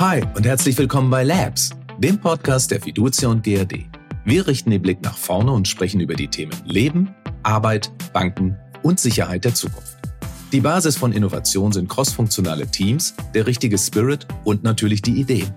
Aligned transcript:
Hi 0.00 0.22
und 0.34 0.46
herzlich 0.46 0.78
willkommen 0.78 1.10
bei 1.10 1.24
Labs, 1.24 1.68
dem 1.98 2.18
Podcast 2.18 2.70
der 2.70 2.80
Fiducia 2.80 3.28
und 3.28 3.44
GRD. 3.44 3.84
Wir 4.24 4.46
richten 4.46 4.70
den 4.70 4.80
Blick 4.80 5.02
nach 5.02 5.18
vorne 5.18 5.52
und 5.52 5.68
sprechen 5.68 6.00
über 6.00 6.14
die 6.14 6.26
Themen 6.26 6.56
Leben, 6.64 7.14
Arbeit, 7.42 7.92
Banken 8.14 8.56
und 8.82 8.98
Sicherheit 8.98 9.44
der 9.44 9.54
Zukunft. 9.54 9.98
Die 10.52 10.62
Basis 10.62 10.96
von 10.96 11.12
Innovation 11.12 11.70
sind 11.70 11.90
crossfunktionale 11.90 12.66
Teams, 12.66 13.14
der 13.34 13.46
richtige 13.46 13.76
Spirit 13.76 14.26
und 14.44 14.62
natürlich 14.62 15.02
die 15.02 15.20
Ideen. 15.20 15.52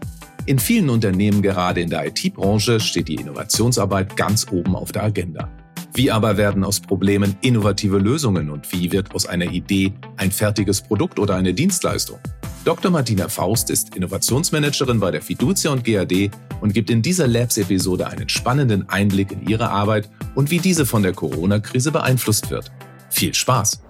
In 0.46 0.60
vielen 0.60 0.90
Unternehmen, 0.90 1.42
gerade 1.42 1.80
in 1.80 1.90
der 1.90 2.06
IT-Branche, 2.06 2.82
steht 2.82 3.08
die 3.08 3.16
Innovationsarbeit 3.16 4.18
ganz 4.18 4.46
oben 4.52 4.76
auf 4.76 4.92
der 4.92 5.04
Agenda. 5.04 5.48
Wie 5.94 6.12
aber 6.12 6.36
werden 6.36 6.66
aus 6.66 6.82
Problemen 6.82 7.38
innovative 7.40 7.98
Lösungen 7.98 8.50
und 8.50 8.70
wie 8.74 8.92
wird 8.92 9.16
aus 9.16 9.26
einer 9.26 9.50
Idee 9.50 9.94
ein 10.18 10.34
fertiges 10.34 10.82
Produkt 10.82 11.18
oder 11.18 11.36
eine 11.36 11.54
Dienstleistung? 11.54 12.20
Dr. 12.66 12.92
Martina 12.92 13.28
Faust 13.28 13.70
ist 13.70 13.94
Innovationsmanagerin 13.94 14.98
bei 15.02 15.12
der 15.12 15.22
Fiducia 15.22 15.70
und 15.70 15.84
GAD 15.84 16.32
und 16.62 16.74
gibt 16.74 16.90
in 16.90 17.02
dieser 17.02 17.28
Labs-Episode 17.28 18.08
einen 18.08 18.30
spannenden 18.30 18.88
Einblick 18.88 19.34
in 19.34 19.46
ihre 19.46 19.70
Arbeit 19.70 20.10
und 20.34 20.50
wie 20.50 20.60
diese 20.60 20.86
von 20.86 21.04
der 21.04 21.12
Corona-Krise 21.12 21.92
beeinflusst 21.92 22.52
wird. 22.52 22.72
Viel 23.10 23.34
Spaß! 23.34 23.82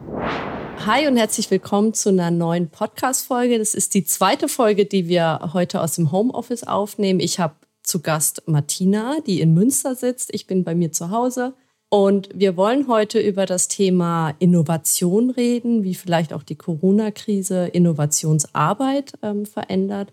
Hi 0.87 1.07
und 1.07 1.17
herzlich 1.17 1.51
willkommen 1.51 1.93
zu 1.93 2.09
einer 2.09 2.31
neuen 2.31 2.71
Podcast-Folge. 2.71 3.59
Das 3.59 3.75
ist 3.75 3.93
die 3.93 4.05
zweite 4.05 4.47
Folge, 4.47 4.85
die 4.85 5.07
wir 5.07 5.51
heute 5.53 5.79
aus 5.79 5.93
dem 5.93 6.11
Homeoffice 6.11 6.63
aufnehmen. 6.63 7.19
Ich 7.19 7.39
habe 7.39 7.53
zu 7.83 8.01
Gast 8.01 8.41
Martina, 8.47 9.17
die 9.27 9.39
in 9.39 9.53
Münster 9.53 9.93
sitzt. 9.93 10.33
Ich 10.33 10.47
bin 10.47 10.63
bei 10.63 10.73
mir 10.73 10.91
zu 10.91 11.11
Hause. 11.11 11.53
Und 11.93 12.29
wir 12.33 12.57
wollen 12.57 12.87
heute 12.87 13.19
über 13.19 13.45
das 13.45 13.67
Thema 13.67 14.33
Innovation 14.39 15.29
reden, 15.29 15.83
wie 15.83 15.93
vielleicht 15.93 16.33
auch 16.33 16.41
die 16.41 16.55
Corona-Krise 16.55 17.67
Innovationsarbeit 17.67 19.13
ähm, 19.21 19.45
verändert. 19.45 20.11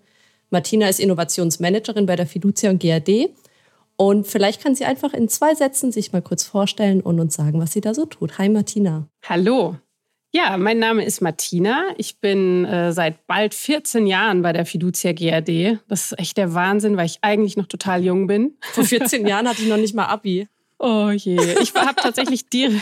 Martina 0.51 0.91
ist 0.91 1.01
Innovationsmanagerin 1.01 2.05
bei 2.05 2.17
der 2.17 2.27
Fiducia 2.27 2.69
und 2.69 2.83
GAD. 2.83 3.31
Und 3.97 4.27
vielleicht 4.27 4.63
kann 4.63 4.75
sie 4.75 4.85
einfach 4.85 5.15
in 5.15 5.31
zwei 5.31 5.55
Sätzen 5.55 5.91
sich 5.91 6.13
mal 6.13 6.21
kurz 6.21 6.45
vorstellen 6.45 7.01
und 7.01 7.19
uns 7.19 7.35
sagen, 7.35 7.59
was 7.59 7.73
sie 7.73 7.81
da 7.81 7.95
so 7.95 8.05
tut. 8.05 8.37
Hi 8.37 8.51
Martina. 8.51 9.09
Hallo, 9.27 9.77
ja, 10.33 10.59
mein 10.59 10.79
Name 10.79 11.03
ist 11.03 11.23
Martina. 11.23 11.95
Ich 11.97 12.21
bin 12.21 12.67
äh, 12.67 12.93
seit 12.93 13.27
bald 13.27 13.55
14 13.55 14.07
Jahren 14.07 14.43
bei 14.43 14.53
der 14.53 14.67
Fiducia 14.67 15.13
GRD. 15.13 15.79
Das 15.89 16.13
ist 16.13 16.19
echt 16.19 16.37
der 16.37 16.53
Wahnsinn, 16.53 16.99
weil 16.99 17.07
ich 17.07 17.21
eigentlich 17.23 17.57
noch 17.57 17.67
total 17.67 18.05
jung 18.05 18.27
bin. 18.27 18.59
Vor 18.61 18.85
14 18.85 19.27
Jahren 19.27 19.49
hatte 19.49 19.63
ich 19.63 19.69
noch 19.69 19.79
nicht 19.79 19.95
mal 19.95 20.09
Abi. 20.09 20.47
Oh 20.83 21.11
je. 21.11 21.39
Ich 21.61 21.75
habe 21.75 21.95
tatsächlich 21.95 22.49
dir 22.49 22.73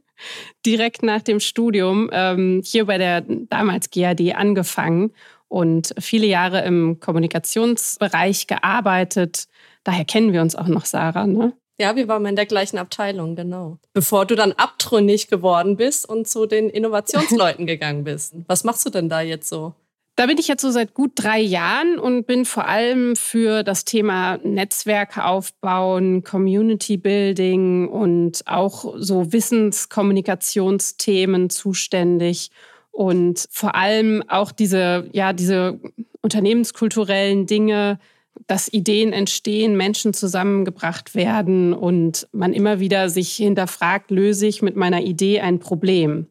direkt 0.66 1.02
nach 1.02 1.20
dem 1.20 1.40
Studium 1.40 2.08
ähm, 2.10 2.62
hier 2.64 2.86
bei 2.86 2.96
der 2.96 3.20
damals 3.20 3.90
GAD 3.90 4.34
angefangen 4.34 5.12
und 5.48 5.94
viele 5.98 6.26
Jahre 6.26 6.64
im 6.64 7.00
Kommunikationsbereich 7.00 8.46
gearbeitet. 8.46 9.44
Daher 9.84 10.06
kennen 10.06 10.32
wir 10.32 10.40
uns 10.40 10.56
auch 10.56 10.68
noch, 10.68 10.86
Sarah. 10.86 11.26
Ne? 11.26 11.52
Ja, 11.78 11.96
wir 11.96 12.08
waren 12.08 12.24
in 12.24 12.36
der 12.36 12.46
gleichen 12.46 12.78
Abteilung, 12.78 13.36
genau. 13.36 13.76
Bevor 13.92 14.24
du 14.24 14.36
dann 14.36 14.52
abtrünnig 14.52 15.28
geworden 15.28 15.76
bist 15.76 16.08
und 16.08 16.26
zu 16.26 16.46
den 16.46 16.70
Innovationsleuten 16.70 17.66
gegangen 17.66 18.04
bist. 18.04 18.34
Was 18.46 18.64
machst 18.64 18.86
du 18.86 18.90
denn 18.90 19.10
da 19.10 19.20
jetzt 19.20 19.50
so? 19.50 19.74
Da 20.16 20.26
bin 20.26 20.38
ich 20.38 20.46
jetzt 20.46 20.62
so 20.62 20.70
seit 20.70 20.94
gut 20.94 21.10
drei 21.16 21.40
Jahren 21.40 21.98
und 21.98 22.24
bin 22.26 22.44
vor 22.44 22.68
allem 22.68 23.16
für 23.16 23.64
das 23.64 23.84
Thema 23.84 24.38
Netzwerke 24.44 25.24
aufbauen, 25.24 26.22
Community 26.22 26.96
Building 26.96 27.88
und 27.88 28.46
auch 28.46 28.94
so 28.96 29.32
Wissenskommunikationsthemen 29.32 31.50
zuständig 31.50 32.52
und 32.92 33.48
vor 33.50 33.74
allem 33.74 34.22
auch 34.28 34.52
diese, 34.52 35.08
ja, 35.12 35.32
diese 35.32 35.80
unternehmenskulturellen 36.22 37.46
Dinge 37.46 37.98
dass 38.46 38.72
Ideen 38.72 39.12
entstehen, 39.12 39.76
Menschen 39.76 40.12
zusammengebracht 40.12 41.14
werden 41.14 41.72
und 41.72 42.28
man 42.32 42.52
immer 42.52 42.80
wieder 42.80 43.08
sich 43.08 43.34
hinterfragt, 43.34 44.10
löse 44.10 44.46
ich 44.46 44.60
mit 44.60 44.76
meiner 44.76 45.02
Idee 45.02 45.40
ein 45.40 45.60
Problem. 45.60 46.26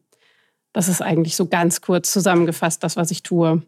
Das 0.72 0.88
ist 0.88 1.00
eigentlich 1.00 1.36
so 1.36 1.46
ganz 1.46 1.80
kurz 1.80 2.12
zusammengefasst 2.12 2.82
das, 2.82 2.96
was 2.96 3.10
ich 3.10 3.22
tue. 3.22 3.62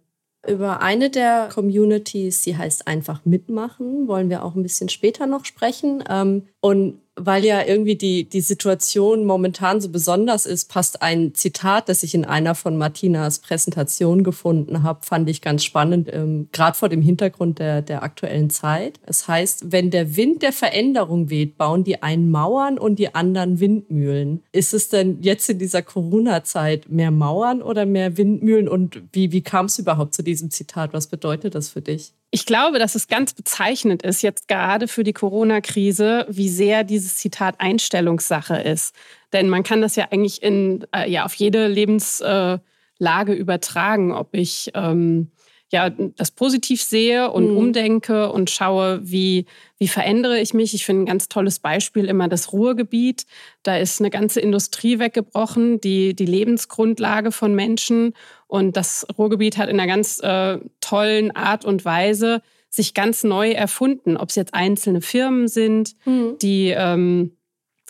Über 0.47 0.81
eine 0.81 1.11
der 1.11 1.49
Communities, 1.53 2.43
die 2.43 2.57
heißt 2.57 2.87
einfach 2.87 3.25
mitmachen, 3.25 4.07
wollen 4.07 4.31
wir 4.31 4.45
auch 4.45 4.55
ein 4.55 4.63
bisschen 4.63 4.89
später 4.89 5.27
noch 5.27 5.45
sprechen. 5.45 6.05
Ähm, 6.09 6.49
und 6.61 7.01
weil 7.19 7.45
ja 7.45 7.65
irgendwie 7.67 7.97
die, 7.97 8.29
die 8.29 8.43
Situation 8.43 9.25
momentan 9.25 9.81
so 9.81 9.89
besonders 9.89 10.45
ist, 10.45 10.71
passt 10.71 11.03
ein 11.03 11.35
Zitat, 11.35 11.89
das 11.89 12.03
ich 12.03 12.15
in 12.15 12.27
einer 12.27 12.55
von 12.55 12.77
Martinas 12.77 13.39
Präsentation 13.39 14.23
gefunden 14.23 14.83
habe, 14.83 15.05
fand 15.05 15.29
ich 15.31 15.41
ganz 15.41 15.65
spannend, 15.65 16.11
ähm, 16.13 16.49
gerade 16.53 16.77
vor 16.77 16.91
dem 16.91 17.01
Hintergrund 17.01 17.59
der, 17.59 17.81
der 17.81 18.03
aktuellen 18.03 18.51
Zeit. 18.51 19.01
Es 19.07 19.27
heißt, 19.27 19.73
wenn 19.73 19.91
der 19.91 20.17
Wind 20.17 20.43
der 20.43 20.53
Veränderung 20.53 21.31
weht, 21.31 21.57
bauen 21.57 21.85
die 21.85 22.03
einen 22.03 22.31
Mauern 22.31 22.79
und 22.79 22.99
die 22.99 23.15
anderen 23.15 23.61
Windmühlen. 23.61 24.43
Ist 24.53 24.75
es 24.75 24.91
denn 24.91 25.23
jetzt 25.23 25.49
in 25.49 25.59
dieser 25.59 25.83
Corona-Zeit 25.83 26.91
mehr 26.91 27.11
Mauern 27.11 27.63
oder 27.63 27.87
mehr 27.87 28.19
Windmühlen? 28.19 28.69
Und 28.69 29.03
wie, 29.13 29.33
wie 29.33 29.43
kam 29.43 29.67
es 29.67 29.79
überhaupt 29.79 30.15
zu 30.15 30.23
diesem 30.23 30.51
Zitat? 30.51 30.93
Was 30.93 31.07
bedeutet 31.07 31.55
das 31.55 31.71
für 31.71 31.81
dich? 31.81 32.13
Ich 32.37 32.45
glaube, 32.45 32.79
dass 32.79 32.95
es 32.95 33.09
ganz 33.09 33.33
bezeichnend 33.33 34.03
ist, 34.03 34.21
jetzt 34.21 34.47
gerade 34.47 34.89
für 34.89 35.05
die 35.05 35.15
Corona-Krise, 35.15 36.27
wie 36.29 36.51
sehr 36.51 36.85
dieses 36.85 37.17
Zitat 37.17 37.63
Einstellungssache 37.63 38.57
ist. 38.57 38.95
Denn 39.33 39.49
man 39.49 39.63
kann 39.63 39.81
das 39.81 39.97
ja 39.97 40.09
eigentlich 40.11 40.43
in, 40.43 40.87
äh, 40.95 41.11
ja, 41.11 41.25
auf 41.25 41.33
jede 41.33 41.67
Lebenslage 41.67 42.61
äh, 43.01 43.35
übertragen, 43.35 44.13
ob 44.13 44.35
ich 44.35 44.71
ähm, 44.75 45.31
ja, 45.73 45.91
das 45.91 46.31
positiv 46.31 46.83
sehe 46.83 47.31
und 47.31 47.51
mhm. 47.51 47.57
umdenke 47.57 48.31
und 48.31 48.51
schaue, 48.51 49.01
wie, 49.03 49.47
wie 49.79 49.89
verändere 49.89 50.39
ich 50.39 50.55
mich. 50.55 50.75
Ich 50.75 50.85
finde 50.85 51.03
ein 51.03 51.07
ganz 51.07 51.29
tolles 51.29 51.59
Beispiel 51.59 52.05
immer 52.05 52.29
das 52.29 52.53
Ruhrgebiet. 52.53 53.27
Da 53.65 53.77
ist 53.77 54.01
eine 54.01 54.11
ganze 54.11 54.41
Industrie 54.41 55.01
weggebrochen, 55.01 55.81
die, 55.81 56.15
die 56.15 56.27
Lebensgrundlage 56.27 57.33
von 57.33 57.55
Menschen. 57.55 58.15
Und 58.47 58.77
das 58.77 59.07
Ruhrgebiet 59.19 59.57
hat 59.57 59.69
in 59.69 59.81
einer 59.81 59.93
ganz 59.93 60.21
äh, 60.21 60.59
tollen 60.81 61.35
Art 61.35 61.65
und 61.65 61.85
Weise 61.85 62.43
sich 62.71 62.95
ganz 62.95 63.25
neu 63.25 63.51
erfunden. 63.51 64.17
Ob 64.17 64.29
es 64.29 64.37
jetzt 64.37 64.55
einzelne 64.55 65.01
Firmen 65.01 65.49
sind, 65.49 65.95
mhm. 66.05 66.37
die, 66.41 66.69
ähm, 66.77 67.37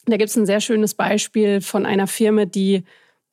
da 0.06 0.16
gibt 0.16 0.30
es 0.30 0.36
ein 0.36 0.46
sehr 0.46 0.62
schönes 0.62 0.94
Beispiel 0.94 1.60
von 1.60 1.84
einer 1.84 2.06
Firma, 2.06 2.46
die 2.46 2.84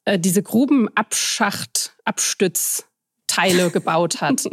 äh, 0.03 0.19
diese 0.19 0.43
Grubenabschacht, 0.43 1.95
Abstütz 2.03 2.89
Teile 3.33 3.71
gebaut 3.71 4.21
hat. 4.21 4.45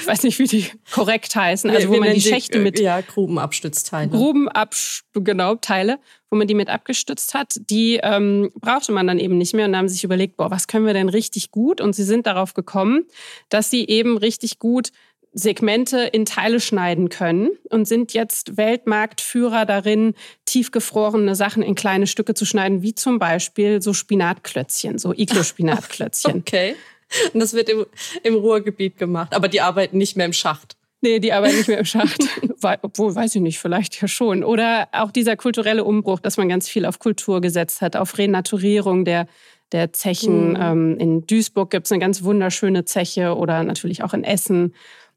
Ich 0.00 0.06
weiß 0.06 0.24
nicht, 0.24 0.38
wie 0.38 0.46
die 0.46 0.66
korrekt 0.90 1.36
heißen. 1.36 1.70
Also 1.70 1.88
wo 1.88 1.96
man 1.96 2.12
die 2.12 2.20
Schächte 2.20 2.58
mit 2.58 2.80
ja 2.80 3.00
Grubenabstützteile. 3.00 4.10
Grubenabsch 4.10 5.04
genau 5.14 5.54
Teile, 5.54 5.98
wo 6.30 6.36
man 6.36 6.48
die 6.48 6.54
mit 6.54 6.68
abgestützt 6.68 7.34
hat, 7.34 7.60
die 7.70 8.00
ähm, 8.02 8.50
brauchte 8.60 8.92
man 8.92 9.06
dann 9.06 9.20
eben 9.20 9.38
nicht 9.38 9.54
mehr 9.54 9.66
und 9.66 9.76
haben 9.76 9.88
sich 9.88 10.02
überlegt, 10.02 10.36
boah, 10.36 10.50
was 10.50 10.66
können 10.66 10.86
wir 10.86 10.94
denn 10.94 11.08
richtig 11.08 11.52
gut? 11.52 11.80
Und 11.80 11.94
sie 11.94 12.02
sind 12.02 12.26
darauf 12.26 12.54
gekommen, 12.54 13.04
dass 13.50 13.70
sie 13.70 13.86
eben 13.86 14.16
richtig 14.16 14.58
gut 14.58 14.90
Segmente 15.36 15.98
in 15.98 16.26
Teile 16.26 16.60
schneiden 16.60 17.08
können 17.08 17.50
und 17.68 17.86
sind 17.86 18.14
jetzt 18.14 18.56
Weltmarktführer 18.56 19.66
darin, 19.66 20.14
tiefgefrorene 20.44 21.34
Sachen 21.34 21.62
in 21.62 21.74
kleine 21.74 22.06
Stücke 22.06 22.34
zu 22.34 22.44
schneiden, 22.44 22.82
wie 22.82 22.94
zum 22.94 23.18
Beispiel 23.18 23.82
so 23.82 23.92
Spinatklötzchen, 23.92 24.98
so 24.98 25.12
Iglo-Spinatklötzchen. 25.12 26.36
okay. 26.38 26.76
Und 27.32 27.40
das 27.40 27.54
wird 27.54 27.68
im, 27.68 27.86
im 28.22 28.34
Ruhrgebiet 28.34 28.98
gemacht. 28.98 29.34
Aber 29.34 29.48
die 29.48 29.60
arbeiten 29.60 29.98
nicht 29.98 30.16
mehr 30.16 30.26
im 30.26 30.32
Schacht. 30.32 30.76
Nee, 31.04 31.20
die 31.20 31.34
arbeiten 31.34 31.56
nicht 31.56 31.68
mehr 31.68 31.78
im 31.78 31.84
Schacht. 31.84 32.22
Obwohl, 32.82 33.14
weiß 33.14 33.34
ich 33.34 33.42
nicht, 33.42 33.58
vielleicht 33.58 34.00
ja 34.00 34.08
schon. 34.08 34.42
Oder 34.42 34.88
auch 34.92 35.10
dieser 35.10 35.36
kulturelle 35.36 35.84
Umbruch, 35.84 36.18
dass 36.18 36.38
man 36.38 36.48
ganz 36.48 36.66
viel 36.66 36.86
auf 36.86 36.98
Kultur 36.98 37.42
gesetzt 37.42 37.82
hat, 37.82 37.94
auf 37.94 38.16
Renaturierung 38.16 39.04
der, 39.04 39.26
der 39.72 39.92
Zechen. 39.92 40.52
Mhm. 40.52 40.58
Ähm, 40.58 40.98
in 40.98 41.26
Duisburg 41.26 41.70
gibt 41.70 41.84
es 41.84 41.92
eine 41.92 42.00
ganz 42.00 42.24
wunderschöne 42.24 42.86
Zeche 42.86 43.36
oder 43.36 43.62
natürlich 43.64 44.02
auch 44.02 44.14
in 44.14 44.24
Essen. 44.24 44.74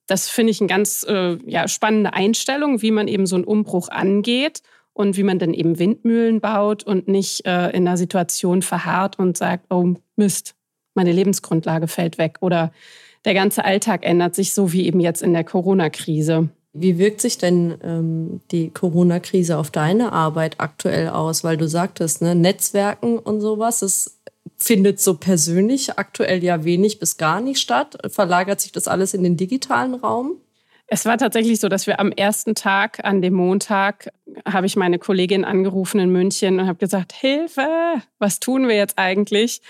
Das 0.07 0.27
finde 0.27 0.51
ich 0.51 0.59
eine 0.59 0.67
ganz 0.67 1.05
äh, 1.07 1.37
ja, 1.45 1.69
spannende 1.69 2.13
Einstellung, 2.13 2.81
wie 2.81 2.91
man 2.91 3.07
eben 3.07 3.25
so 3.25 3.35
einen 3.35 3.45
Umbruch 3.45 3.87
angeht 3.87 4.63
und 4.91 5.15
wie 5.15 5.23
man 5.23 5.39
dann 5.39 5.53
eben 5.53 5.79
Windmühlen 5.79 6.41
baut 6.41 6.83
und 6.83 7.07
nicht 7.07 7.45
äh, 7.45 7.69
in 7.69 7.87
einer 7.87 7.95
Situation 7.95 8.61
verharrt 8.61 9.19
und 9.19 9.37
sagt, 9.37 9.67
oh 9.69 9.93
Mist, 10.17 10.56
meine 10.97 11.13
Lebensgrundlage 11.13 11.87
fällt 11.87 12.17
weg 12.17 12.37
oder 12.41 12.73
der 13.23 13.33
ganze 13.33 13.63
Alltag 13.63 14.05
ändert 14.05 14.35
sich 14.35 14.53
so 14.53 14.73
wie 14.73 14.85
eben 14.85 14.99
jetzt 14.99 15.21
in 15.21 15.33
der 15.33 15.43
Corona-Krise. 15.45 16.49
Wie 16.73 16.97
wirkt 16.97 17.21
sich 17.21 17.37
denn 17.37 17.75
ähm, 17.83 18.41
die 18.51 18.69
Corona-Krise 18.69 19.57
auf 19.57 19.71
deine 19.71 20.11
Arbeit 20.11 20.55
aktuell 20.59 21.09
aus? 21.09 21.43
Weil 21.43 21.57
du 21.57 21.67
sagtest, 21.67 22.21
ne, 22.21 22.35
Netzwerken 22.35 23.17
und 23.17 23.41
sowas, 23.41 23.79
das 23.79 24.19
findet 24.57 24.99
so 24.99 25.15
persönlich 25.15 25.97
aktuell 25.97 26.43
ja 26.43 26.63
wenig 26.63 26.99
bis 26.99 27.17
gar 27.17 27.41
nicht 27.41 27.59
statt. 27.59 27.97
Verlagert 28.09 28.61
sich 28.61 28.71
das 28.71 28.87
alles 28.87 29.13
in 29.13 29.23
den 29.23 29.37
digitalen 29.37 29.95
Raum? 29.95 30.37
Es 30.89 31.05
war 31.05 31.17
tatsächlich 31.17 31.59
so, 31.59 31.67
dass 31.67 31.85
wir 31.85 31.99
am 31.99 32.13
ersten 32.13 32.55
Tag, 32.55 33.03
an 33.03 33.21
dem 33.21 33.33
Montag, 33.33 34.09
habe 34.45 34.67
ich 34.67 34.77
meine 34.77 34.99
Kollegin 34.99 35.43
angerufen 35.43 35.99
in 35.99 36.11
München 36.11 36.59
und 36.59 36.67
habe 36.67 36.77
gesagt, 36.77 37.11
Hilfe, 37.11 37.67
was 38.19 38.39
tun 38.39 38.69
wir 38.69 38.75
jetzt 38.77 38.97
eigentlich? 38.97 39.61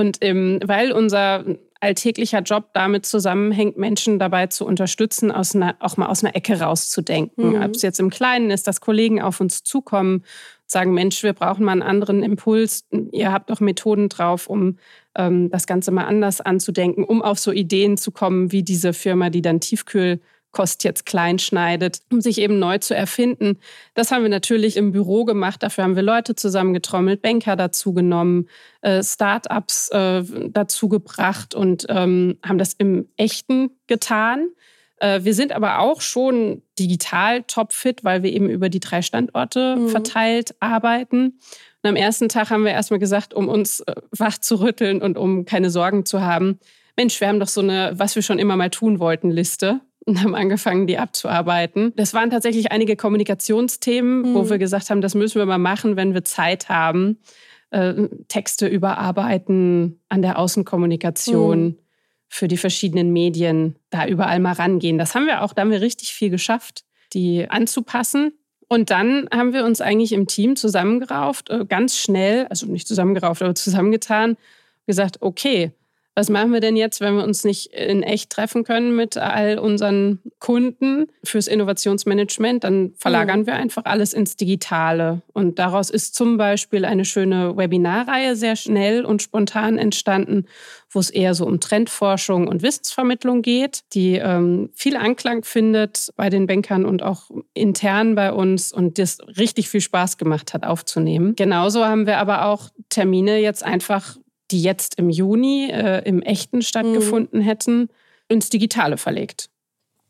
Und 0.00 0.16
ähm, 0.22 0.60
weil 0.64 0.92
unser 0.92 1.44
alltäglicher 1.80 2.40
Job 2.40 2.70
damit 2.72 3.04
zusammenhängt, 3.04 3.76
Menschen 3.76 4.18
dabei 4.18 4.46
zu 4.46 4.64
unterstützen, 4.64 5.30
aus 5.30 5.54
einer, 5.54 5.76
auch 5.80 5.98
mal 5.98 6.06
aus 6.06 6.24
einer 6.24 6.34
Ecke 6.34 6.58
rauszudenken. 6.58 7.50
Mhm. 7.50 7.62
Ob 7.62 7.74
es 7.74 7.82
jetzt 7.82 8.00
im 8.00 8.08
Kleinen 8.08 8.50
ist, 8.50 8.66
dass 8.66 8.80
Kollegen 8.80 9.20
auf 9.20 9.40
uns 9.40 9.62
zukommen, 9.62 10.24
sagen, 10.64 10.94
Mensch, 10.94 11.22
wir 11.22 11.34
brauchen 11.34 11.66
mal 11.66 11.72
einen 11.72 11.82
anderen 11.82 12.22
Impuls. 12.22 12.86
Ihr 13.12 13.30
habt 13.30 13.50
doch 13.50 13.60
Methoden 13.60 14.08
drauf, 14.08 14.46
um 14.46 14.78
ähm, 15.14 15.50
das 15.50 15.66
Ganze 15.66 15.90
mal 15.90 16.04
anders 16.04 16.40
anzudenken, 16.40 17.04
um 17.04 17.20
auf 17.20 17.38
so 17.38 17.52
Ideen 17.52 17.98
zu 17.98 18.10
kommen, 18.10 18.52
wie 18.52 18.62
diese 18.62 18.94
Firma, 18.94 19.28
die 19.28 19.42
dann 19.42 19.60
Tiefkühl 19.60 20.20
Kost 20.52 20.82
jetzt 20.82 21.06
klein 21.06 21.38
schneidet, 21.38 22.00
um 22.10 22.20
sich 22.20 22.38
eben 22.38 22.58
neu 22.58 22.78
zu 22.78 22.94
erfinden. 22.94 23.58
Das 23.94 24.10
haben 24.10 24.22
wir 24.22 24.28
natürlich 24.28 24.76
im 24.76 24.90
Büro 24.90 25.24
gemacht. 25.24 25.62
Dafür 25.62 25.84
haben 25.84 25.96
wir 25.96 26.02
Leute 26.02 26.34
zusammengetrommelt, 26.34 27.22
Banker 27.22 27.54
dazu 27.54 27.94
genommen, 27.94 28.48
äh, 28.80 29.02
Startups 29.02 29.88
äh, 29.90 30.24
dazu 30.48 30.88
gebracht 30.88 31.54
und 31.54 31.86
ähm, 31.88 32.38
haben 32.44 32.58
das 32.58 32.74
im 32.74 33.08
Echten 33.16 33.70
getan. 33.86 34.48
Äh, 34.96 35.20
wir 35.22 35.34
sind 35.34 35.52
aber 35.52 35.78
auch 35.78 36.00
schon 36.00 36.62
digital 36.78 37.42
topfit, 37.44 38.02
weil 38.02 38.22
wir 38.22 38.32
eben 38.32 38.50
über 38.50 38.68
die 38.68 38.80
drei 38.80 39.02
Standorte 39.02 39.76
mhm. 39.76 39.88
verteilt 39.88 40.54
arbeiten. 40.58 41.38
Und 41.82 41.88
am 41.88 41.96
ersten 41.96 42.28
Tag 42.28 42.50
haben 42.50 42.64
wir 42.64 42.72
erstmal 42.72 43.00
gesagt, 43.00 43.34
um 43.34 43.48
uns 43.48 43.80
äh, 43.80 43.94
wach 44.10 44.38
zu 44.38 44.56
rütteln 44.56 45.00
und 45.00 45.16
um 45.16 45.44
keine 45.44 45.70
Sorgen 45.70 46.04
zu 46.04 46.22
haben, 46.22 46.58
Mensch, 46.96 47.20
wir 47.20 47.28
haben 47.28 47.40
doch 47.40 47.48
so 47.48 47.60
eine, 47.60 47.92
was 47.94 48.14
wir 48.16 48.22
schon 48.22 48.38
immer 48.38 48.56
mal 48.56 48.68
tun 48.68 48.98
wollten, 48.98 49.30
Liste 49.30 49.80
und 50.06 50.20
haben 50.22 50.34
angefangen, 50.34 50.86
die 50.86 50.98
abzuarbeiten. 50.98 51.92
Das 51.96 52.14
waren 52.14 52.30
tatsächlich 52.30 52.72
einige 52.72 52.96
Kommunikationsthemen, 52.96 54.30
mhm. 54.30 54.34
wo 54.34 54.48
wir 54.48 54.58
gesagt 54.58 54.90
haben, 54.90 55.00
das 55.00 55.14
müssen 55.14 55.38
wir 55.38 55.46
mal 55.46 55.58
machen, 55.58 55.96
wenn 55.96 56.14
wir 56.14 56.24
Zeit 56.24 56.68
haben. 56.68 57.18
Äh, 57.70 58.08
Texte 58.28 58.66
überarbeiten 58.66 60.00
an 60.08 60.22
der 60.22 60.38
Außenkommunikation 60.38 61.64
mhm. 61.64 61.78
für 62.28 62.48
die 62.48 62.56
verschiedenen 62.56 63.12
Medien, 63.12 63.76
da 63.90 64.06
überall 64.06 64.40
mal 64.40 64.54
rangehen. 64.54 64.98
Das 64.98 65.14
haben 65.14 65.26
wir 65.26 65.42
auch, 65.42 65.52
da 65.52 65.62
haben 65.62 65.70
wir 65.70 65.80
richtig 65.80 66.12
viel 66.12 66.30
geschafft, 66.30 66.84
die 67.12 67.48
anzupassen. 67.48 68.32
Und 68.68 68.90
dann 68.90 69.28
haben 69.32 69.52
wir 69.52 69.64
uns 69.64 69.80
eigentlich 69.80 70.12
im 70.12 70.26
Team 70.26 70.56
zusammengerauft, 70.56 71.50
äh, 71.50 71.64
ganz 71.64 71.96
schnell, 71.96 72.46
also 72.48 72.66
nicht 72.66 72.88
zusammengerauft, 72.88 73.42
aber 73.42 73.54
zusammengetan, 73.54 74.36
gesagt, 74.86 75.18
okay, 75.20 75.72
was 76.20 76.28
machen 76.28 76.52
wir 76.52 76.60
denn 76.60 76.76
jetzt, 76.76 77.00
wenn 77.00 77.16
wir 77.16 77.24
uns 77.24 77.44
nicht 77.44 77.72
in 77.72 78.02
echt 78.02 78.28
treffen 78.28 78.62
können 78.62 78.94
mit 78.94 79.16
all 79.16 79.58
unseren 79.58 80.18
Kunden 80.38 81.06
fürs 81.24 81.46
Innovationsmanagement? 81.46 82.62
Dann 82.62 82.92
verlagern 82.98 83.40
mhm. 83.40 83.46
wir 83.46 83.54
einfach 83.54 83.86
alles 83.86 84.12
ins 84.12 84.36
Digitale. 84.36 85.22
Und 85.32 85.58
daraus 85.58 85.88
ist 85.88 86.14
zum 86.14 86.36
Beispiel 86.36 86.84
eine 86.84 87.06
schöne 87.06 87.56
Webinarreihe 87.56 88.36
sehr 88.36 88.56
schnell 88.56 89.06
und 89.06 89.22
spontan 89.22 89.78
entstanden, 89.78 90.44
wo 90.90 91.00
es 91.00 91.08
eher 91.08 91.32
so 91.32 91.46
um 91.46 91.58
Trendforschung 91.58 92.48
und 92.48 92.62
Wissensvermittlung 92.62 93.40
geht, 93.40 93.80
die 93.94 94.16
ähm, 94.16 94.68
viel 94.74 94.98
Anklang 94.98 95.44
findet 95.44 96.10
bei 96.16 96.28
den 96.28 96.46
Bankern 96.46 96.84
und 96.84 97.02
auch 97.02 97.30
intern 97.54 98.14
bei 98.14 98.30
uns 98.30 98.72
und 98.72 98.98
das 98.98 99.20
richtig 99.38 99.70
viel 99.70 99.80
Spaß 99.80 100.18
gemacht 100.18 100.52
hat 100.52 100.64
aufzunehmen. 100.64 101.34
Genauso 101.34 101.86
haben 101.86 102.06
wir 102.06 102.18
aber 102.18 102.44
auch 102.44 102.68
Termine 102.90 103.38
jetzt 103.38 103.64
einfach 103.64 104.18
die 104.50 104.62
jetzt 104.62 104.96
im 104.96 105.10
Juni 105.10 105.70
äh, 105.70 106.02
im 106.04 106.22
Echten 106.22 106.62
stattgefunden 106.62 107.40
mhm. 107.40 107.44
hätten, 107.44 107.88
ins 108.28 108.48
Digitale 108.48 108.96
verlegt. 108.96 109.50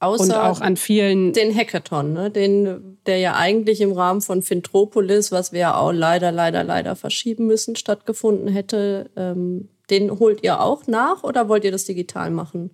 Außer 0.01 0.23
und 0.23 0.33
auch 0.33 0.61
an 0.63 0.77
vielen. 0.77 1.35
Den 1.35 1.55
Hackathon, 1.55 2.15
ne? 2.15 2.31
den, 2.31 2.99
der 3.05 3.19
ja 3.19 3.37
eigentlich 3.37 3.83
im 3.83 3.93
Rahmen 3.93 4.23
von 4.23 4.41
Fintropolis, 4.41 5.31
was 5.31 5.53
wir 5.53 5.61
ja 5.61 5.77
auch 5.77 5.93
leider, 5.93 6.33
leider, 6.33 6.65
leider 6.65 6.97
verschieben 6.97 7.47
müssen, 7.47 7.77
stattgefunden 7.77 8.49
hätte. 8.49 9.11
Ähm, 9.17 9.69
den 9.91 10.19
holt 10.19 10.43
ihr 10.43 10.61
auch 10.61 10.87
nach 10.87 11.23
oder 11.23 11.49
wollt 11.49 11.65
ihr 11.65 11.73
das 11.73 11.85
digital 11.85 12.31
machen? 12.31 12.71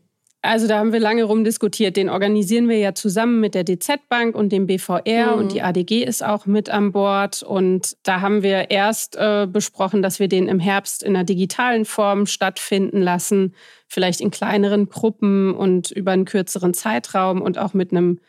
Also 0.46 0.66
da 0.66 0.78
haben 0.78 0.92
wir 0.92 1.00
lange 1.00 1.24
rumdiskutiert. 1.24 1.96
Den 1.96 2.08
organisieren 2.08 2.68
wir 2.68 2.78
ja 2.78 2.94
zusammen 2.94 3.40
mit 3.40 3.54
der 3.54 3.64
DZ 3.64 4.08
Bank 4.08 4.34
und 4.34 4.50
dem 4.50 4.66
BVR 4.66 5.32
mhm. 5.32 5.38
und 5.38 5.52
die 5.52 5.62
ADG 5.62 6.04
ist 6.04 6.24
auch 6.24 6.46
mit 6.46 6.70
an 6.70 6.92
Bord. 6.92 7.42
Und 7.42 7.96
da 8.02 8.20
haben 8.20 8.42
wir 8.42 8.70
erst 8.70 9.16
äh, 9.16 9.46
besprochen, 9.50 10.02
dass 10.02 10.20
wir 10.20 10.28
den 10.28 10.48
im 10.48 10.60
Herbst 10.60 11.02
in 11.02 11.14
einer 11.14 11.24
digitalen 11.24 11.84
Form 11.84 12.26
stattfinden 12.26 13.02
lassen, 13.02 13.54
vielleicht 13.88 14.20
in 14.20 14.30
kleineren 14.30 14.88
Gruppen 14.88 15.54
und 15.54 15.90
über 15.90 16.12
einen 16.12 16.24
kürzeren 16.24 16.74
Zeitraum 16.74 17.42
und 17.42 17.58
auch 17.58 17.74
mit 17.74 17.92
einem 17.92 18.20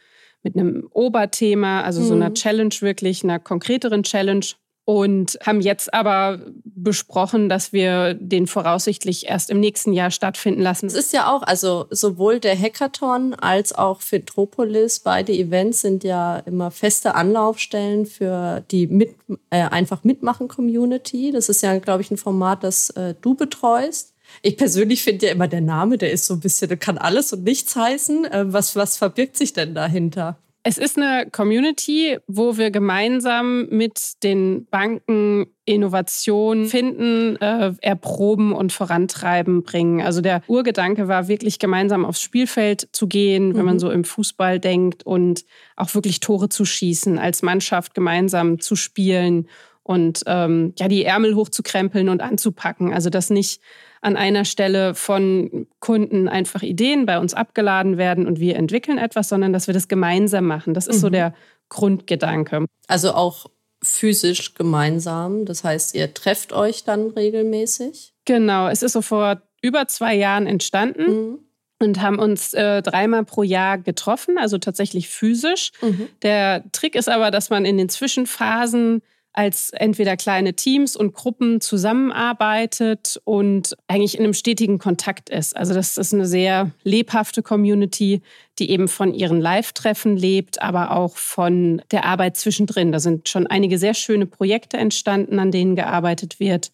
mit 0.44 0.56
einem 0.56 0.88
Oberthema, 0.92 1.82
also 1.82 2.00
mhm. 2.02 2.06
so 2.06 2.14
einer 2.14 2.30
mhm. 2.30 2.36
Challenge 2.36 2.76
wirklich, 2.80 3.24
einer 3.24 3.40
konkreteren 3.40 4.04
Challenge 4.04 4.46
und 4.88 5.38
haben 5.46 5.60
jetzt 5.60 5.94
aber 5.94 6.40
besprochen, 6.64 7.50
dass 7.50 7.74
wir 7.74 8.14
den 8.14 8.48
voraussichtlich 8.48 9.28
erst 9.28 9.50
im 9.50 9.60
nächsten 9.60 9.92
Jahr 9.92 10.12
stattfinden 10.12 10.62
lassen. 10.62 10.86
Es 10.86 10.94
ist 10.94 11.12
ja 11.12 11.30
auch, 11.30 11.44
also 11.44 11.88
sowohl 11.90 12.40
der 12.40 12.58
Hackathon 12.58 13.34
als 13.34 13.74
auch 13.74 14.00
Fitropolis, 14.00 15.02
beide 15.02 15.34
Events 15.34 15.82
sind 15.82 16.06
ja 16.06 16.38
immer 16.38 16.72
feste 16.72 17.16
Anlaufstellen 17.16 18.06
für 18.06 18.64
die 18.72 18.88
mit, 18.88 19.14
äh, 19.50 19.64
einfach 19.64 20.06
mitmachen 20.06 20.48
Community. 20.48 21.34
Das 21.34 21.50
ist 21.50 21.64
ja, 21.64 21.78
glaube 21.80 22.02
ich, 22.02 22.10
ein 22.10 22.18
Format, 22.18 22.64
das 22.64 22.90
äh, 22.92 23.14
du 23.20 23.36
betreust. 23.36 24.14
Ich 24.42 24.56
persönlich 24.56 25.04
finde 25.04 25.26
ja 25.26 25.34
immer 25.34 25.50
der 25.50 25.60
Name, 25.60 25.98
der 25.98 26.14
ist 26.14 26.28
so 26.28 26.36
ein 26.36 26.40
bisschen, 26.40 26.70
der 26.70 26.78
kann 26.78 26.98
alles 26.98 27.34
und 27.34 27.44
nichts 27.44 27.76
heißen. 27.76 28.24
Äh, 28.24 28.54
was, 28.54 28.78
was 28.78 28.96
verbirgt 28.96 29.36
sich 29.36 29.52
denn 29.52 29.76
dahinter? 29.76 30.38
Es 30.70 30.78
ist 30.78 30.98
eine 30.98 31.30
Community, 31.32 32.18
wo 32.28 32.58
wir 32.58 32.72
gemeinsam 32.72 33.70
mit 33.70 34.22
den 34.22 34.66
Banken 34.66 35.46
Innovation 35.64 36.66
finden, 36.66 37.38
äh, 37.38 37.72
erproben 37.80 38.52
und 38.52 38.74
vorantreiben 38.74 39.64
bringen. 39.64 40.02
Also 40.02 40.20
der 40.20 40.42
Urgedanke 40.48 41.08
war 41.08 41.30
wirklich 41.30 41.60
gemeinsam 41.60 42.04
aufs 42.04 42.22
Spielfeld 42.22 42.90
zu 42.92 43.08
gehen, 43.08 43.56
wenn 43.56 43.64
man 43.64 43.76
mhm. 43.76 43.80
so 43.80 43.90
im 43.90 44.04
Fußball 44.04 44.60
denkt 44.60 45.06
und 45.06 45.46
auch 45.78 45.96
wirklich 45.96 46.20
Tore 46.20 46.50
zu 46.50 46.66
schießen, 46.66 47.18
als 47.18 47.44
Mannschaft 47.44 47.94
gemeinsam 47.94 48.60
zu 48.60 48.76
spielen 48.76 49.48
und 49.88 50.24
ähm, 50.28 50.74
ja 50.78 50.88
die 50.88 51.06
Ärmel 51.06 51.36
hochzukrempeln 51.36 52.10
und 52.10 52.22
anzupacken. 52.22 52.94
Also 52.94 53.10
das 53.10 53.30
nicht 53.30 53.62
an 54.02 54.16
einer 54.16 54.46
Stelle 54.46 54.94
von 54.94 55.68
Kunden 55.80 56.28
einfach 56.28 56.62
Ideen 56.62 57.06
bei 57.06 57.20
uns 57.20 57.34
abgeladen 57.34 57.98
werden 57.98 58.28
und 58.28 58.40
wir 58.40 58.56
entwickeln 58.56 58.98
etwas, 58.98 59.30
sondern 59.30 59.54
dass 59.54 59.68
wir 59.68 59.74
das 59.74 59.88
gemeinsam 59.88 60.46
machen. 60.46 60.74
Das 60.74 60.88
ist 60.88 60.98
mhm. 60.98 61.02
so 61.02 61.10
der 61.10 61.34
Grundgedanke. 61.70 62.66
Also 62.88 63.14
auch 63.14 63.48
physisch 63.84 64.54
gemeinsam. 64.54 65.46
Das 65.46 65.64
heißt, 65.64 65.96
ihr 65.96 66.14
trefft 66.14 66.54
euch 66.54 66.84
dann 66.84 67.08
regelmäßig? 67.08 68.14
Genau, 68.26 68.68
es 68.68 68.84
ist 68.84 68.94
so 68.94 69.02
vor 69.02 69.42
über 69.62 69.88
zwei 69.88 70.16
Jahren 70.16 70.48
entstanden. 70.48 71.12
Mhm. 71.12 71.40
Und 71.80 72.02
haben 72.02 72.18
uns 72.18 72.56
äh, 72.56 72.82
dreimal 72.82 73.24
pro 73.24 73.44
Jahr 73.44 73.78
getroffen, 73.78 74.40
also 74.40 74.58
tatsächlich 74.58 75.10
physisch. 75.10 75.72
Mhm. 75.84 76.08
Der 76.24 76.64
Trick 76.72 76.96
ist 76.96 77.08
aber, 77.08 77.30
dass 77.30 77.52
man 77.52 77.66
in 77.66 77.78
den 77.78 77.88
Zwischenphasen 77.88 79.04
als 79.38 79.70
entweder 79.70 80.18
kleine 80.18 80.56
Teams 80.56 80.96
und 80.96 81.14
Gruppen 81.14 81.62
zusammenarbeitet 81.62 83.22
und 83.24 83.78
eigentlich 83.88 84.18
in 84.18 84.24
einem 84.24 84.34
stetigen 84.34 84.80
Kontakt 84.80 85.30
ist. 85.30 85.56
Also 85.56 85.76
das 85.76 85.96
ist 86.00 86.12
eine 86.12 86.26
sehr 86.26 86.72
lebhafte 86.84 87.44
Community, 87.44 88.24
die 88.58 88.72
eben 88.72 88.88
von 88.88 89.14
ihren 89.14 89.40
Live-Treffen 89.40 90.18
lebt, 90.18 90.64
aber 90.64 90.90
auch 90.90 91.18
von 91.18 91.84
der 91.92 92.06
Arbeit 92.06 92.36
zwischendrin. 92.36 92.92
Da 92.92 93.00
sind 93.00 93.30
schon 93.30 93.46
einige 93.46 93.78
sehr 93.78 93.94
schöne 93.94 94.26
Projekte 94.26 94.78
entstanden, 94.78 95.38
an 95.38 95.52
denen 95.52 95.76
gearbeitet 95.76 96.40
wird 96.40 96.72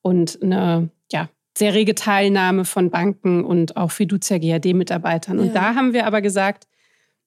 und 0.00 0.42
eine 0.42 0.88
ja, 1.12 1.28
sehr 1.58 1.74
rege 1.74 1.94
Teilnahme 1.94 2.64
von 2.64 2.88
Banken 2.90 3.44
und 3.44 3.76
auch 3.76 3.90
Fiducia 3.90 4.38
GAD-Mitarbeitern. 4.38 5.38
Und 5.38 5.54
da 5.54 5.74
haben 5.74 5.92
wir 5.92 6.06
aber 6.06 6.22
gesagt, 6.22 6.66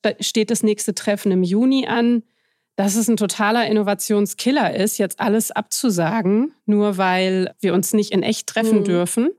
da 0.02 0.14
steht 0.20 0.50
das 0.50 0.64
nächste 0.64 0.96
Treffen 0.96 1.32
im 1.32 1.44
Juni 1.44 1.86
an 1.86 2.24
dass 2.80 2.96
es 2.96 3.10
ein 3.10 3.18
totaler 3.18 3.68
Innovationskiller 3.68 4.74
ist, 4.74 5.00
jetzt 5.00 5.20
alles 5.20 5.52
abzusagen, 5.52 6.54
nur 6.66 6.98
weil 6.98 7.54
wir 7.60 7.74
uns 7.74 7.92
nicht 7.92 8.14
in 8.14 8.24
echt 8.24 8.48
treffen 8.48 8.80
mhm. 8.80 8.84
dürfen. 8.86 9.30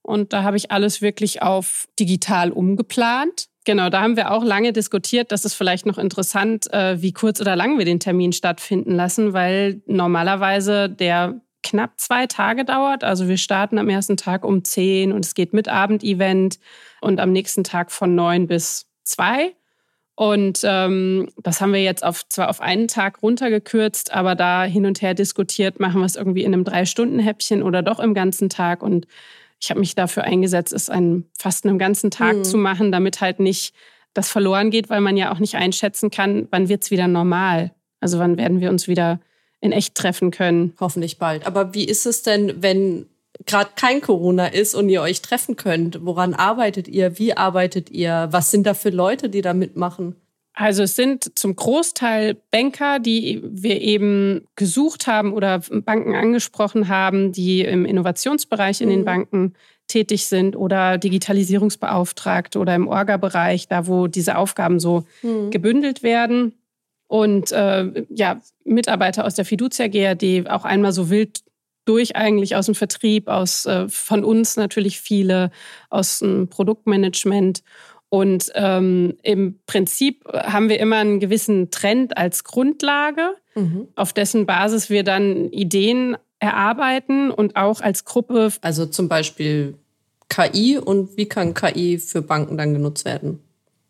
Und 0.00 0.32
da 0.32 0.42
habe 0.42 0.56
ich 0.56 0.70
alles 0.70 1.02
wirklich 1.02 1.42
auf 1.42 1.88
digital 2.00 2.50
umgeplant. 2.50 3.48
Genau, 3.66 3.90
da 3.90 4.00
haben 4.00 4.16
wir 4.16 4.30
auch 4.30 4.42
lange 4.42 4.72
diskutiert. 4.72 5.30
Das 5.30 5.44
ist 5.44 5.52
vielleicht 5.52 5.84
noch 5.84 5.98
interessant, 5.98 6.72
äh, 6.72 7.02
wie 7.02 7.12
kurz 7.12 7.38
oder 7.38 7.54
lang 7.54 7.76
wir 7.76 7.84
den 7.84 8.00
Termin 8.00 8.32
stattfinden 8.32 8.92
lassen, 8.92 9.34
weil 9.34 9.82
normalerweise 9.84 10.88
der 10.88 11.38
knapp 11.62 12.00
zwei 12.00 12.26
Tage 12.26 12.64
dauert. 12.64 13.04
Also 13.04 13.28
wir 13.28 13.36
starten 13.36 13.76
am 13.76 13.90
ersten 13.90 14.16
Tag 14.16 14.42
um 14.42 14.64
zehn 14.64 15.12
und 15.12 15.22
es 15.22 15.34
geht 15.34 15.52
mit 15.52 15.68
Abendevent 15.68 16.58
und 17.02 17.20
am 17.20 17.30
nächsten 17.30 17.62
Tag 17.62 17.92
von 17.92 18.14
neun 18.14 18.46
bis 18.46 18.86
zwei. 19.04 19.54
Und 20.16 20.60
ähm, 20.64 21.28
das 21.36 21.60
haben 21.60 21.74
wir 21.74 21.82
jetzt 21.82 22.02
auf, 22.02 22.26
zwar 22.28 22.48
auf 22.48 22.62
einen 22.62 22.88
Tag 22.88 23.22
runtergekürzt, 23.22 24.14
aber 24.14 24.34
da 24.34 24.64
hin 24.64 24.86
und 24.86 25.02
her 25.02 25.12
diskutiert, 25.12 25.78
machen 25.78 26.00
wir 26.00 26.06
es 26.06 26.16
irgendwie 26.16 26.42
in 26.42 26.54
einem 26.54 26.64
Drei-Stunden-Häppchen 26.64 27.62
oder 27.62 27.82
doch 27.82 28.00
im 28.00 28.14
ganzen 28.14 28.48
Tag. 28.48 28.82
Und 28.82 29.06
ich 29.60 29.68
habe 29.68 29.80
mich 29.80 29.94
dafür 29.94 30.24
eingesetzt, 30.24 30.72
es 30.72 30.88
einen, 30.88 31.28
fast 31.38 31.66
einen 31.66 31.78
ganzen 31.78 32.10
Tag 32.10 32.36
mhm. 32.36 32.44
zu 32.44 32.56
machen, 32.56 32.92
damit 32.92 33.20
halt 33.20 33.40
nicht 33.40 33.74
das 34.14 34.30
verloren 34.30 34.70
geht, 34.70 34.88
weil 34.88 35.02
man 35.02 35.18
ja 35.18 35.30
auch 35.32 35.38
nicht 35.38 35.56
einschätzen 35.56 36.10
kann, 36.10 36.48
wann 36.50 36.70
wird 36.70 36.82
es 36.82 36.90
wieder 36.90 37.08
normal. 37.08 37.72
Also 38.00 38.18
wann 38.18 38.38
werden 38.38 38.60
wir 38.60 38.70
uns 38.70 38.88
wieder 38.88 39.20
in 39.60 39.72
echt 39.72 39.94
treffen 39.94 40.30
können. 40.30 40.72
Hoffentlich 40.80 41.18
bald. 41.18 41.46
Aber 41.46 41.74
wie 41.74 41.84
ist 41.84 42.06
es 42.06 42.22
denn, 42.22 42.62
wenn 42.62 43.06
gerade 43.46 43.70
kein 43.76 44.00
Corona 44.00 44.46
ist 44.48 44.74
und 44.74 44.88
ihr 44.88 45.02
euch 45.02 45.22
treffen 45.22 45.56
könnt? 45.56 46.04
Woran 46.04 46.34
arbeitet 46.34 46.88
ihr? 46.88 47.18
Wie 47.18 47.36
arbeitet 47.36 47.90
ihr? 47.90 48.28
Was 48.30 48.50
sind 48.50 48.66
da 48.66 48.74
für 48.74 48.90
Leute, 48.90 49.28
die 49.28 49.40
da 49.40 49.54
mitmachen? 49.54 50.16
Also 50.58 50.84
es 50.84 50.96
sind 50.96 51.38
zum 51.38 51.54
Großteil 51.54 52.36
Banker, 52.50 52.98
die 52.98 53.42
wir 53.44 53.80
eben 53.82 54.46
gesucht 54.56 55.06
haben 55.06 55.34
oder 55.34 55.60
Banken 55.70 56.14
angesprochen 56.14 56.88
haben, 56.88 57.32
die 57.32 57.60
im 57.60 57.84
Innovationsbereich 57.84 58.80
in 58.80 58.88
den 58.88 59.00
mhm. 59.00 59.04
Banken 59.04 59.54
tätig 59.86 60.26
sind 60.26 60.56
oder 60.56 60.96
Digitalisierungsbeauftragte 60.96 62.58
oder 62.58 62.74
im 62.74 62.88
Orga-Bereich, 62.88 63.68
da 63.68 63.86
wo 63.86 64.06
diese 64.06 64.38
Aufgaben 64.38 64.80
so 64.80 65.04
mhm. 65.22 65.50
gebündelt 65.50 66.02
werden. 66.02 66.54
Und 67.06 67.52
äh, 67.52 68.06
ja, 68.08 68.40
Mitarbeiter 68.64 69.26
aus 69.26 69.34
der 69.34 69.44
Fiducia 69.44 69.88
GAD 69.88 70.48
auch 70.48 70.64
einmal 70.64 70.92
so 70.92 71.10
wild 71.10 71.42
durch 71.86 72.16
eigentlich 72.16 72.54
aus 72.56 72.66
dem 72.66 72.74
Vertrieb, 72.74 73.28
aus 73.28 73.64
äh, 73.64 73.88
von 73.88 74.24
uns 74.24 74.56
natürlich 74.56 75.00
viele, 75.00 75.50
aus 75.88 76.18
dem 76.18 76.48
Produktmanagement. 76.48 77.62
Und 78.08 78.50
ähm, 78.54 79.16
im 79.22 79.58
Prinzip 79.66 80.24
haben 80.32 80.68
wir 80.68 80.78
immer 80.78 80.98
einen 80.98 81.18
gewissen 81.18 81.70
Trend 81.70 82.16
als 82.16 82.44
Grundlage, 82.44 83.30
mhm. 83.54 83.88
auf 83.96 84.12
dessen 84.12 84.46
Basis 84.46 84.90
wir 84.90 85.02
dann 85.02 85.50
Ideen 85.50 86.16
erarbeiten 86.38 87.30
und 87.30 87.56
auch 87.56 87.80
als 87.80 88.04
Gruppe. 88.04 88.52
Also 88.60 88.86
zum 88.86 89.08
Beispiel 89.08 89.74
KI 90.28 90.78
und 90.78 91.16
wie 91.16 91.26
kann 91.26 91.54
KI 91.54 91.98
für 91.98 92.22
Banken 92.22 92.56
dann 92.56 92.74
genutzt 92.74 93.04
werden? 93.04 93.40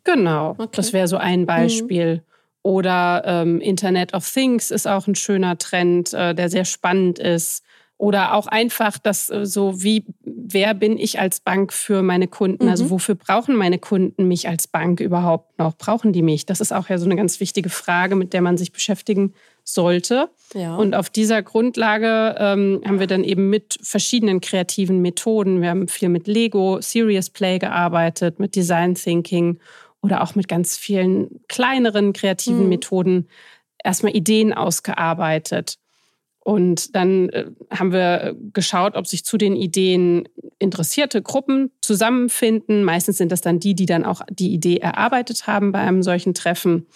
Genau, 0.04 0.50
okay. 0.50 0.68
das 0.72 0.92
wäre 0.92 1.08
so 1.08 1.16
ein 1.16 1.46
Beispiel. 1.46 2.16
Mhm. 2.16 2.20
Oder 2.62 3.22
ähm, 3.24 3.60
Internet 3.60 4.12
of 4.12 4.28
Things 4.28 4.70
ist 4.70 4.88
auch 4.88 5.06
ein 5.06 5.14
schöner 5.14 5.56
Trend, 5.58 6.12
äh, 6.14 6.34
der 6.34 6.48
sehr 6.48 6.64
spannend 6.64 7.18
ist. 7.18 7.62
Oder 7.98 8.34
auch 8.34 8.46
einfach 8.46 8.98
das 8.98 9.30
äh, 9.30 9.46
so, 9.46 9.82
wie, 9.82 10.04
wer 10.22 10.74
bin 10.74 10.98
ich 10.98 11.18
als 11.18 11.40
Bank 11.40 11.72
für 11.72 12.02
meine 12.02 12.28
Kunden? 12.28 12.68
Also 12.68 12.84
mhm. 12.84 12.86
Also 12.86 12.90
wofür 12.90 13.14
brauchen 13.14 13.56
meine 13.56 13.78
Kunden 13.78 14.28
mich 14.28 14.48
als 14.48 14.68
Bank 14.68 15.00
überhaupt 15.00 15.58
noch? 15.58 15.76
Brauchen 15.78 16.12
die 16.12 16.20
mich? 16.20 16.44
Das 16.44 16.60
ist 16.60 16.72
auch 16.72 16.90
ja 16.90 16.98
so 16.98 17.06
eine 17.06 17.16
ganz 17.16 17.40
wichtige 17.40 17.70
Frage, 17.70 18.16
mit 18.16 18.34
der 18.34 18.42
man 18.42 18.58
sich 18.58 18.70
beschäftigen 18.70 19.32
sollte. 19.64 20.28
Ja. 20.52 20.76
Und 20.76 20.94
auf 20.94 21.08
dieser 21.08 21.42
Grundlage 21.42 22.36
ähm, 22.38 22.82
haben 22.84 23.00
wir 23.00 23.06
dann 23.06 23.24
eben 23.24 23.48
mit 23.48 23.78
verschiedenen 23.80 24.40
kreativen 24.40 25.00
Methoden, 25.00 25.62
wir 25.62 25.70
haben 25.70 25.88
viel 25.88 26.10
mit 26.10 26.26
Lego, 26.26 26.80
Serious 26.82 27.30
Play 27.30 27.58
gearbeitet, 27.58 28.38
mit 28.38 28.54
Design 28.54 28.94
Thinking 28.94 29.58
oder 30.02 30.22
auch 30.22 30.34
mit 30.34 30.48
ganz 30.48 30.76
vielen 30.76 31.40
kleineren 31.48 32.12
kreativen 32.12 32.64
mhm. 32.64 32.68
Methoden 32.68 33.28
erstmal 33.82 34.14
Ideen 34.14 34.52
ausgearbeitet. 34.52 35.78
Und 36.46 36.94
dann 36.94 37.28
äh, 37.30 37.46
haben 37.72 37.90
wir 37.90 38.36
geschaut, 38.52 38.94
ob 38.94 39.08
sich 39.08 39.24
zu 39.24 39.36
den 39.36 39.56
Ideen 39.56 40.28
interessierte 40.60 41.20
Gruppen 41.20 41.72
zusammenfinden. 41.80 42.84
Meistens 42.84 43.18
sind 43.18 43.32
das 43.32 43.40
dann 43.40 43.58
die, 43.58 43.74
die 43.74 43.86
dann 43.86 44.04
auch 44.04 44.20
die 44.30 44.54
Idee 44.54 44.76
erarbeitet 44.76 45.48
haben 45.48 45.72
bei 45.72 45.80
einem 45.80 46.04
solchen 46.04 46.34
Treffen. 46.34 46.86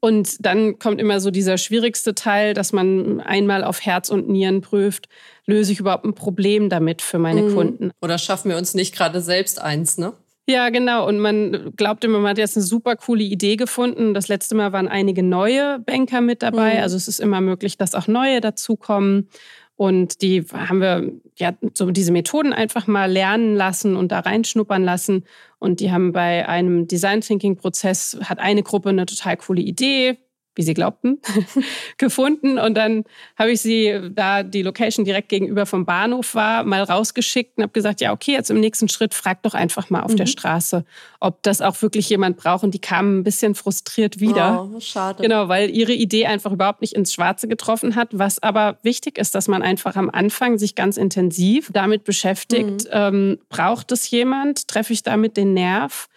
Und 0.00 0.44
dann 0.44 0.78
kommt 0.78 1.00
immer 1.00 1.18
so 1.18 1.30
dieser 1.30 1.56
schwierigste 1.56 2.14
Teil, 2.14 2.52
dass 2.52 2.74
man 2.74 3.22
einmal 3.22 3.64
auf 3.64 3.80
Herz 3.80 4.10
und 4.10 4.28
Nieren 4.28 4.60
prüft, 4.60 5.08
löse 5.46 5.72
ich 5.72 5.80
überhaupt 5.80 6.04
ein 6.04 6.14
Problem 6.14 6.68
damit 6.68 7.00
für 7.00 7.18
meine 7.18 7.40
mhm. 7.40 7.54
Kunden? 7.54 7.90
Oder 8.02 8.18
schaffen 8.18 8.50
wir 8.50 8.58
uns 8.58 8.74
nicht 8.74 8.94
gerade 8.94 9.22
selbst 9.22 9.62
eins, 9.62 9.96
ne? 9.96 10.12
Ja, 10.50 10.68
genau. 10.70 11.06
Und 11.06 11.20
man 11.20 11.72
glaubt 11.76 12.04
immer, 12.04 12.18
man 12.18 12.30
hat 12.30 12.38
jetzt 12.38 12.56
eine 12.56 12.64
super 12.64 12.96
coole 12.96 13.22
Idee 13.22 13.54
gefunden. 13.54 14.14
Das 14.14 14.26
letzte 14.26 14.56
Mal 14.56 14.72
waren 14.72 14.88
einige 14.88 15.22
neue 15.22 15.78
Banker 15.78 16.20
mit 16.20 16.42
dabei. 16.42 16.74
Mhm. 16.74 16.82
Also 16.82 16.96
es 16.96 17.06
ist 17.06 17.20
immer 17.20 17.40
möglich, 17.40 17.78
dass 17.78 17.94
auch 17.94 18.08
neue 18.08 18.40
dazukommen. 18.40 19.28
Und 19.76 20.22
die 20.22 20.44
haben 20.52 20.80
wir 20.80 21.12
ja 21.36 21.54
so 21.74 21.92
diese 21.92 22.10
Methoden 22.10 22.52
einfach 22.52 22.88
mal 22.88 23.10
lernen 23.10 23.54
lassen 23.54 23.94
und 23.94 24.10
da 24.10 24.18
reinschnuppern 24.18 24.82
lassen. 24.82 25.24
Und 25.60 25.78
die 25.78 25.92
haben 25.92 26.10
bei 26.10 26.48
einem 26.48 26.88
Design 26.88 27.20
Thinking 27.20 27.56
Prozess 27.56 28.18
hat 28.24 28.40
eine 28.40 28.64
Gruppe 28.64 28.88
eine 28.88 29.06
total 29.06 29.36
coole 29.36 29.62
Idee, 29.62 30.18
wie 30.60 30.64
sie 30.64 30.74
glaubten, 30.74 31.18
gefunden. 31.96 32.58
Und 32.58 32.74
dann 32.74 33.04
habe 33.38 33.52
ich 33.52 33.62
sie, 33.62 34.10
da 34.12 34.42
die 34.42 34.60
Location 34.60 35.06
direkt 35.06 35.30
gegenüber 35.30 35.64
vom 35.64 35.86
Bahnhof 35.86 36.34
war, 36.34 36.64
mal 36.64 36.82
rausgeschickt 36.82 37.56
und 37.56 37.62
habe 37.62 37.72
gesagt, 37.72 38.02
ja, 38.02 38.12
okay, 38.12 38.32
jetzt 38.32 38.50
im 38.50 38.60
nächsten 38.60 38.90
Schritt 38.90 39.14
frag 39.14 39.42
doch 39.42 39.54
einfach 39.54 39.88
mal 39.88 40.02
auf 40.02 40.12
mhm. 40.12 40.18
der 40.18 40.26
Straße, 40.26 40.84
ob 41.18 41.42
das 41.42 41.62
auch 41.62 41.80
wirklich 41.80 42.10
jemand 42.10 42.36
braucht. 42.36 42.62
Und 42.62 42.74
die 42.74 42.78
kamen 42.78 43.20
ein 43.20 43.24
bisschen 43.24 43.54
frustriert 43.54 44.20
wieder. 44.20 44.68
Oh, 44.70 44.80
schade. 44.80 45.22
Genau, 45.22 45.48
weil 45.48 45.70
ihre 45.70 45.94
Idee 45.94 46.26
einfach 46.26 46.52
überhaupt 46.52 46.82
nicht 46.82 46.92
ins 46.92 47.14
Schwarze 47.14 47.48
getroffen 47.48 47.96
hat. 47.96 48.08
Was 48.12 48.42
aber 48.42 48.76
wichtig 48.82 49.16
ist, 49.16 49.34
dass 49.34 49.48
man 49.48 49.62
einfach 49.62 49.96
am 49.96 50.10
Anfang 50.10 50.58
sich 50.58 50.74
ganz 50.74 50.98
intensiv 50.98 51.70
damit 51.72 52.04
beschäftigt, 52.04 52.84
mhm. 52.84 52.90
ähm, 52.92 53.38
braucht 53.48 53.92
es 53.92 54.10
jemand? 54.10 54.68
Treffe 54.68 54.92
ich 54.92 55.02
damit 55.02 55.38
den 55.38 55.54
Nerv? 55.54 56.10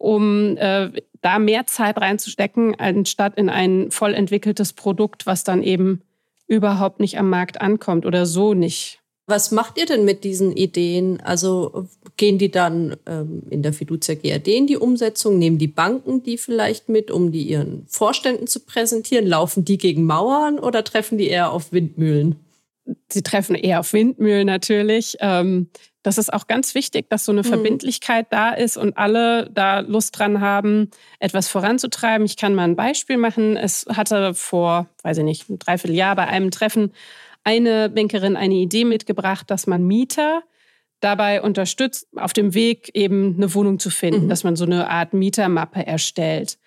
Um 0.00 0.56
äh, 0.56 0.90
da 1.20 1.38
mehr 1.38 1.66
Zeit 1.66 1.98
reinzustecken, 1.98 2.74
anstatt 2.80 3.36
in 3.36 3.50
ein 3.50 3.90
voll 3.90 4.14
entwickeltes 4.14 4.72
Produkt, 4.72 5.26
was 5.26 5.44
dann 5.44 5.62
eben 5.62 6.00
überhaupt 6.46 7.00
nicht 7.00 7.18
am 7.18 7.28
Markt 7.28 7.60
ankommt 7.60 8.06
oder 8.06 8.24
so 8.24 8.54
nicht. 8.54 8.98
Was 9.26 9.52
macht 9.52 9.78
ihr 9.78 9.86
denn 9.86 10.04
mit 10.04 10.24
diesen 10.24 10.56
Ideen? 10.56 11.20
Also 11.20 11.86
gehen 12.16 12.38
die 12.38 12.50
dann 12.50 12.96
ähm, 13.06 13.42
in 13.50 13.62
der 13.62 13.74
Fiducia 13.74 14.14
GRD 14.14 14.48
in 14.48 14.66
die 14.66 14.78
Umsetzung? 14.78 15.38
Nehmen 15.38 15.58
die 15.58 15.68
Banken 15.68 16.22
die 16.22 16.38
vielleicht 16.38 16.88
mit, 16.88 17.10
um 17.10 17.30
die 17.30 17.42
ihren 17.42 17.84
Vorständen 17.86 18.46
zu 18.46 18.60
präsentieren? 18.60 19.26
Laufen 19.26 19.64
die 19.64 19.78
gegen 19.78 20.04
Mauern 20.06 20.58
oder 20.58 20.82
treffen 20.82 21.18
die 21.18 21.28
eher 21.28 21.52
auf 21.52 21.72
Windmühlen? 21.72 22.36
Sie 23.08 23.22
treffen 23.22 23.54
eher 23.54 23.80
auf 23.80 23.92
Windmühlen 23.92 24.46
natürlich. 24.46 25.16
Ähm, 25.20 25.70
das 26.02 26.16
ist 26.16 26.32
auch 26.32 26.46
ganz 26.46 26.74
wichtig, 26.74 27.10
dass 27.10 27.24
so 27.24 27.32
eine 27.32 27.42
mhm. 27.42 27.46
Verbindlichkeit 27.46 28.26
da 28.30 28.50
ist 28.50 28.76
und 28.76 28.96
alle 28.96 29.50
da 29.52 29.80
Lust 29.80 30.18
dran 30.18 30.40
haben, 30.40 30.90
etwas 31.18 31.48
voranzutreiben. 31.48 32.24
Ich 32.24 32.36
kann 32.36 32.54
mal 32.54 32.64
ein 32.64 32.76
Beispiel 32.76 33.18
machen. 33.18 33.56
Es 33.56 33.86
hatte 33.88 34.34
vor, 34.34 34.88
weiß 35.02 35.18
ich 35.18 35.24
nicht, 35.24 35.50
ein 35.50 35.58
Dreivierteljahr 35.58 36.16
bei 36.16 36.26
einem 36.26 36.50
Treffen 36.50 36.92
eine 37.44 37.88
Bankerin 37.88 38.36
eine 38.36 38.54
Idee 38.54 38.84
mitgebracht, 38.84 39.50
dass 39.50 39.66
man 39.66 39.86
Mieter 39.86 40.42
dabei 41.00 41.40
unterstützt, 41.40 42.08
auf 42.16 42.32
dem 42.32 42.54
Weg 42.54 42.90
eben 42.94 43.36
eine 43.36 43.54
Wohnung 43.54 43.78
zu 43.78 43.90
finden, 43.90 44.24
mhm. 44.24 44.28
dass 44.28 44.44
man 44.44 44.56
so 44.56 44.64
eine 44.64 44.90
Art 44.90 45.14
Mietermappe 45.14 45.86
erstellt. 45.86 46.58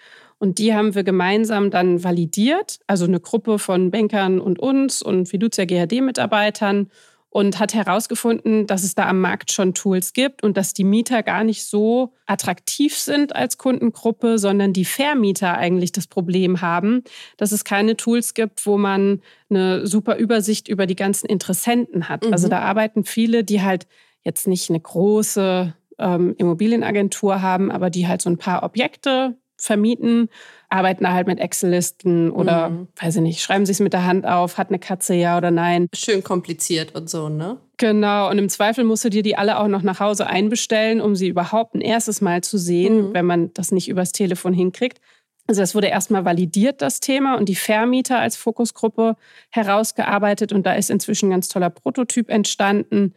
Und 0.43 0.59
die 0.59 0.73
haben 0.73 0.93
wir 0.93 1.05
gemeinsam 1.05 1.71
dann 1.71 2.03
validiert, 2.03 2.79
also 2.85 3.05
eine 3.05 3.21
Gruppe 3.21 3.59
von 3.59 3.91
Bankern 3.91 4.41
und 4.41 4.59
uns 4.59 5.01
und 5.01 5.29
Fiducia 5.29 5.63
GHD-Mitarbeitern 5.63 6.89
und 7.29 7.59
hat 7.59 7.73
herausgefunden, 7.73 8.67
dass 8.67 8.83
es 8.83 8.93
da 8.93 9.07
am 9.07 9.21
Markt 9.21 9.53
schon 9.53 9.73
Tools 9.73 10.11
gibt 10.11 10.43
und 10.43 10.57
dass 10.57 10.73
die 10.73 10.83
Mieter 10.83 11.23
gar 11.23 11.45
nicht 11.45 11.63
so 11.63 12.11
attraktiv 12.25 12.97
sind 12.97 13.33
als 13.33 13.57
Kundengruppe, 13.57 14.37
sondern 14.37 14.73
die 14.73 14.83
Vermieter 14.83 15.57
eigentlich 15.57 15.93
das 15.93 16.07
Problem 16.07 16.59
haben, 16.59 17.05
dass 17.37 17.53
es 17.53 17.63
keine 17.63 17.95
Tools 17.95 18.33
gibt, 18.33 18.65
wo 18.65 18.77
man 18.77 19.21
eine 19.49 19.87
super 19.87 20.17
Übersicht 20.17 20.67
über 20.67 20.87
die 20.87 20.97
ganzen 20.97 21.27
Interessenten 21.27 22.09
hat. 22.09 22.25
Mhm. 22.25 22.33
Also 22.33 22.49
da 22.49 22.59
arbeiten 22.59 23.05
viele, 23.05 23.45
die 23.45 23.61
halt 23.61 23.87
jetzt 24.23 24.45
nicht 24.45 24.69
eine 24.69 24.81
große 24.81 25.73
ähm, 25.99 26.35
Immobilienagentur 26.37 27.41
haben, 27.41 27.71
aber 27.71 27.89
die 27.89 28.09
halt 28.09 28.21
so 28.21 28.29
ein 28.29 28.37
paar 28.37 28.63
Objekte 28.63 29.37
vermieten, 29.63 30.29
arbeiten 30.69 31.03
da 31.03 31.13
halt 31.13 31.27
mit 31.27 31.39
Excel-Listen 31.39 32.31
oder, 32.31 32.69
mhm. 32.69 32.87
weiß 32.99 33.15
ich 33.17 33.21
nicht, 33.21 33.41
schreiben 33.41 33.65
sie 33.65 33.71
es 33.71 33.79
mit 33.79 33.93
der 33.93 34.05
Hand 34.05 34.25
auf, 34.25 34.57
hat 34.57 34.69
eine 34.69 34.79
Katze 34.79 35.13
ja 35.13 35.37
oder 35.37 35.51
nein. 35.51 35.87
Schön 35.95 36.23
kompliziert 36.23 36.95
und 36.95 37.09
so, 37.09 37.29
ne? 37.29 37.57
Genau, 37.77 38.29
und 38.29 38.37
im 38.37 38.49
Zweifel 38.49 38.83
musst 38.83 39.05
du 39.05 39.09
dir 39.09 39.23
die 39.23 39.37
alle 39.37 39.59
auch 39.59 39.67
noch 39.67 39.81
nach 39.81 39.99
Hause 39.99 40.27
einbestellen, 40.27 41.01
um 41.01 41.15
sie 41.15 41.27
überhaupt 41.27 41.75
ein 41.75 41.81
erstes 41.81 42.21
Mal 42.21 42.41
zu 42.41 42.57
sehen, 42.57 43.09
mhm. 43.09 43.13
wenn 43.13 43.25
man 43.25 43.53
das 43.53 43.71
nicht 43.71 43.87
übers 43.87 44.11
Telefon 44.11 44.53
hinkriegt. 44.53 44.99
Also 45.47 45.61
das 45.61 45.75
wurde 45.75 45.87
erstmal 45.87 46.23
validiert, 46.23 46.81
das 46.81 46.99
Thema, 46.99 47.37
und 47.37 47.49
die 47.49 47.55
Vermieter 47.55 48.19
als 48.19 48.37
Fokusgruppe 48.37 49.17
herausgearbeitet. 49.49 50.53
Und 50.53 50.65
da 50.65 50.73
ist 50.73 50.89
inzwischen 50.89 51.27
ein 51.27 51.31
ganz 51.31 51.49
toller 51.49 51.69
Prototyp 51.69 52.29
entstanden, 52.29 53.13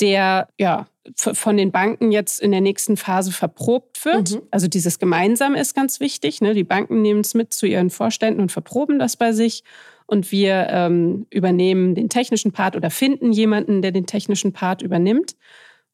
der 0.00 0.48
ja 0.58 0.86
von 1.14 1.56
den 1.56 1.72
Banken 1.72 2.12
jetzt 2.12 2.40
in 2.40 2.50
der 2.50 2.60
nächsten 2.60 2.96
Phase 2.96 3.32
verprobt 3.32 4.04
wird. 4.04 4.32
Mhm. 4.32 4.42
Also 4.50 4.68
dieses 4.68 4.98
Gemeinsame 4.98 5.58
ist 5.58 5.74
ganz 5.74 6.00
wichtig. 6.00 6.40
Ne? 6.42 6.52
Die 6.54 6.64
Banken 6.64 7.00
nehmen 7.00 7.20
es 7.20 7.34
mit 7.34 7.52
zu 7.52 7.66
ihren 7.66 7.90
Vorständen 7.90 8.40
und 8.42 8.52
verproben 8.52 8.98
das 8.98 9.16
bei 9.16 9.32
sich. 9.32 9.64
Und 10.06 10.32
wir 10.32 10.68
ähm, 10.70 11.26
übernehmen 11.30 11.94
den 11.94 12.08
technischen 12.08 12.52
Part 12.52 12.76
oder 12.76 12.90
finden 12.90 13.32
jemanden, 13.32 13.82
der 13.82 13.92
den 13.92 14.06
technischen 14.06 14.52
Part 14.52 14.82
übernimmt. 14.82 15.34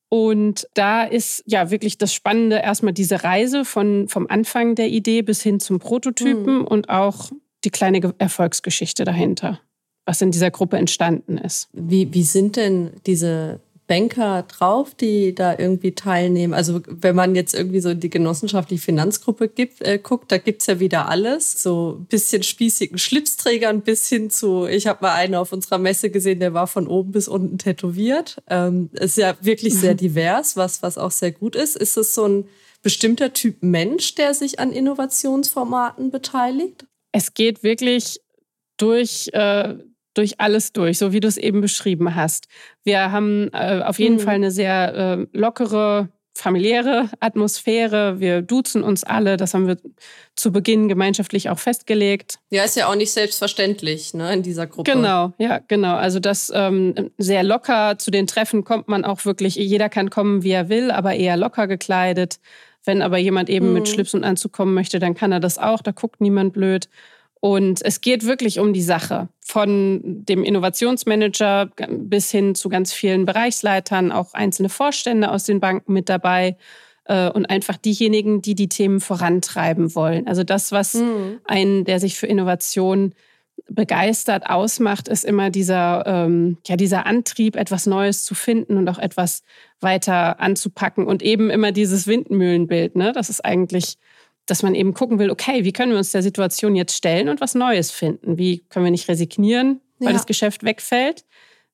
Und 0.08 0.68
da 0.74 1.02
ist 1.02 1.42
ja 1.46 1.70
wirklich 1.70 1.98
das 1.98 2.14
Spannende 2.14 2.56
erstmal 2.56 2.92
diese 2.92 3.24
Reise 3.24 3.64
von, 3.64 4.08
vom 4.08 4.26
Anfang 4.28 4.74
der 4.74 4.88
Idee 4.88 5.22
bis 5.22 5.42
hin 5.42 5.58
zum 5.58 5.78
Prototypen 5.78 6.58
mhm. 6.58 6.64
und 6.64 6.88
auch 6.88 7.30
die 7.64 7.70
kleine 7.70 8.14
Erfolgsgeschichte 8.18 9.04
dahinter, 9.04 9.60
was 10.06 10.20
in 10.20 10.30
dieser 10.30 10.50
Gruppe 10.50 10.76
entstanden 10.76 11.38
ist. 11.38 11.68
Wie, 11.72 12.12
wie 12.14 12.22
sind 12.22 12.56
denn 12.56 12.92
diese 13.06 13.60
Banker 13.86 14.42
drauf, 14.42 14.94
die 14.94 15.34
da 15.34 15.58
irgendwie 15.58 15.92
teilnehmen? 15.92 16.54
Also 16.54 16.80
wenn 16.86 17.14
man 17.14 17.34
jetzt 17.34 17.54
irgendwie 17.54 17.80
so 17.80 17.94
die 17.94 18.10
genossenschaftliche 18.10 18.82
Finanzgruppe 18.82 19.48
gibt, 19.48 19.82
äh, 19.82 19.98
guckt, 19.98 20.32
da 20.32 20.38
gibt's 20.38 20.66
ja 20.66 20.80
wieder 20.80 21.08
alles. 21.08 21.62
So 21.62 21.98
ein 22.00 22.06
bisschen 22.06 22.42
spießigen 22.42 22.98
Schlipsträgern 22.98 23.82
bis 23.82 24.08
hin 24.08 24.30
zu, 24.30 24.66
ich 24.66 24.86
habe 24.86 25.00
mal 25.02 25.14
einen 25.14 25.34
auf 25.34 25.52
unserer 25.52 25.78
Messe 25.78 26.10
gesehen, 26.10 26.40
der 26.40 26.54
war 26.54 26.66
von 26.66 26.86
oben 26.86 27.12
bis 27.12 27.28
unten 27.28 27.58
tätowiert. 27.58 28.42
Ähm, 28.48 28.90
ist 28.92 29.18
ja 29.18 29.36
wirklich 29.40 29.74
sehr 29.74 29.92
mhm. 29.92 29.98
divers, 29.98 30.56
was, 30.56 30.82
was 30.82 30.96
auch 30.96 31.10
sehr 31.10 31.32
gut 31.32 31.54
ist. 31.54 31.76
Ist 31.76 31.96
es 31.96 32.14
so 32.14 32.26
ein 32.26 32.48
bestimmter 32.82 33.32
Typ 33.32 33.62
Mensch, 33.62 34.14
der 34.14 34.34
sich 34.34 34.58
an 34.60 34.72
Innovationsformaten 34.72 36.10
beteiligt? 36.10 36.86
Es 37.12 37.34
geht 37.34 37.62
wirklich 37.62 38.20
durch, 38.76 39.28
äh, 39.32 39.74
durch 40.14 40.40
alles 40.40 40.72
durch, 40.72 40.98
so 40.98 41.12
wie 41.12 41.20
du 41.20 41.28
es 41.28 41.36
eben 41.36 41.60
beschrieben 41.60 42.14
hast. 42.14 42.48
Wir 42.84 43.12
haben 43.12 43.50
äh, 43.52 43.82
auf 43.84 43.98
jeden 43.98 44.16
mhm. 44.16 44.20
Fall 44.20 44.34
eine 44.34 44.50
sehr 44.50 44.94
äh, 44.94 45.26
lockere, 45.36 46.08
familiäre 46.36 47.10
Atmosphäre. 47.20 48.18
Wir 48.20 48.42
duzen 48.42 48.82
uns 48.82 49.04
alle. 49.04 49.36
Das 49.36 49.54
haben 49.54 49.68
wir 49.68 49.78
zu 50.34 50.50
Beginn 50.52 50.88
gemeinschaftlich 50.88 51.48
auch 51.48 51.58
festgelegt. 51.58 52.38
Ja, 52.50 52.64
ist 52.64 52.76
ja 52.76 52.88
auch 52.88 52.96
nicht 52.96 53.12
selbstverständlich 53.12 54.14
ne, 54.14 54.32
in 54.32 54.42
dieser 54.42 54.66
Gruppe. 54.66 54.90
Genau, 54.90 55.32
ja, 55.38 55.60
genau. 55.68 55.94
Also 55.94 56.18
das 56.18 56.50
ähm, 56.54 57.10
sehr 57.18 57.44
locker. 57.44 57.98
Zu 57.98 58.10
den 58.10 58.26
Treffen 58.26 58.64
kommt 58.64 58.88
man 58.88 59.04
auch 59.04 59.24
wirklich, 59.24 59.54
jeder 59.54 59.88
kann 59.88 60.10
kommen, 60.10 60.42
wie 60.42 60.50
er 60.50 60.68
will, 60.68 60.90
aber 60.90 61.14
eher 61.14 61.36
locker 61.36 61.66
gekleidet. 61.68 62.40
Wenn 62.84 63.00
aber 63.00 63.16
jemand 63.16 63.48
eben 63.48 63.68
mhm. 63.68 63.74
mit 63.74 63.88
Schlips 63.88 64.12
und 64.12 64.24
Anzug 64.24 64.52
kommen 64.52 64.74
möchte, 64.74 64.98
dann 64.98 65.14
kann 65.14 65.32
er 65.32 65.40
das 65.40 65.58
auch. 65.58 65.82
Da 65.82 65.92
guckt 65.92 66.20
niemand 66.20 66.52
blöd. 66.52 66.88
Und 67.44 67.84
es 67.84 68.00
geht 68.00 68.24
wirklich 68.24 68.58
um 68.58 68.72
die 68.72 68.80
Sache. 68.80 69.28
Von 69.42 70.00
dem 70.02 70.44
Innovationsmanager 70.44 71.68
bis 71.90 72.30
hin 72.30 72.54
zu 72.54 72.70
ganz 72.70 72.94
vielen 72.94 73.26
Bereichsleitern, 73.26 74.12
auch 74.12 74.32
einzelne 74.32 74.70
Vorstände 74.70 75.30
aus 75.30 75.44
den 75.44 75.60
Banken 75.60 75.92
mit 75.92 76.08
dabei 76.08 76.56
äh, 77.04 77.28
und 77.28 77.44
einfach 77.44 77.76
diejenigen, 77.76 78.40
die 78.40 78.54
die 78.54 78.70
Themen 78.70 78.98
vorantreiben 78.98 79.94
wollen. 79.94 80.26
Also 80.26 80.42
das, 80.42 80.72
was 80.72 80.94
mhm. 80.94 81.38
einen, 81.44 81.84
der 81.84 82.00
sich 82.00 82.16
für 82.16 82.26
Innovation 82.26 83.12
begeistert 83.68 84.48
ausmacht, 84.48 85.08
ist 85.08 85.26
immer 85.26 85.50
dieser, 85.50 86.04
ähm, 86.06 86.56
ja, 86.66 86.76
dieser 86.76 87.04
Antrieb, 87.04 87.56
etwas 87.56 87.84
Neues 87.84 88.24
zu 88.24 88.34
finden 88.34 88.78
und 88.78 88.88
auch 88.88 88.98
etwas 88.98 89.42
weiter 89.80 90.40
anzupacken 90.40 91.06
und 91.06 91.22
eben 91.22 91.50
immer 91.50 91.72
dieses 91.72 92.06
Windmühlenbild. 92.06 92.96
Ne? 92.96 93.12
Das 93.12 93.28
ist 93.28 93.44
eigentlich 93.44 93.98
dass 94.46 94.62
man 94.62 94.74
eben 94.74 94.94
gucken 94.94 95.18
will, 95.18 95.30
okay, 95.30 95.64
wie 95.64 95.72
können 95.72 95.92
wir 95.92 95.98
uns 95.98 96.12
der 96.12 96.22
Situation 96.22 96.76
jetzt 96.76 96.96
stellen 96.96 97.28
und 97.28 97.40
was 97.40 97.54
Neues 97.54 97.90
finden? 97.90 98.38
Wie 98.38 98.58
können 98.68 98.84
wir 98.84 98.90
nicht 98.90 99.08
resignieren, 99.08 99.80
weil 99.98 100.08
ja. 100.08 100.14
das 100.14 100.26
Geschäft 100.26 100.64
wegfällt, 100.64 101.24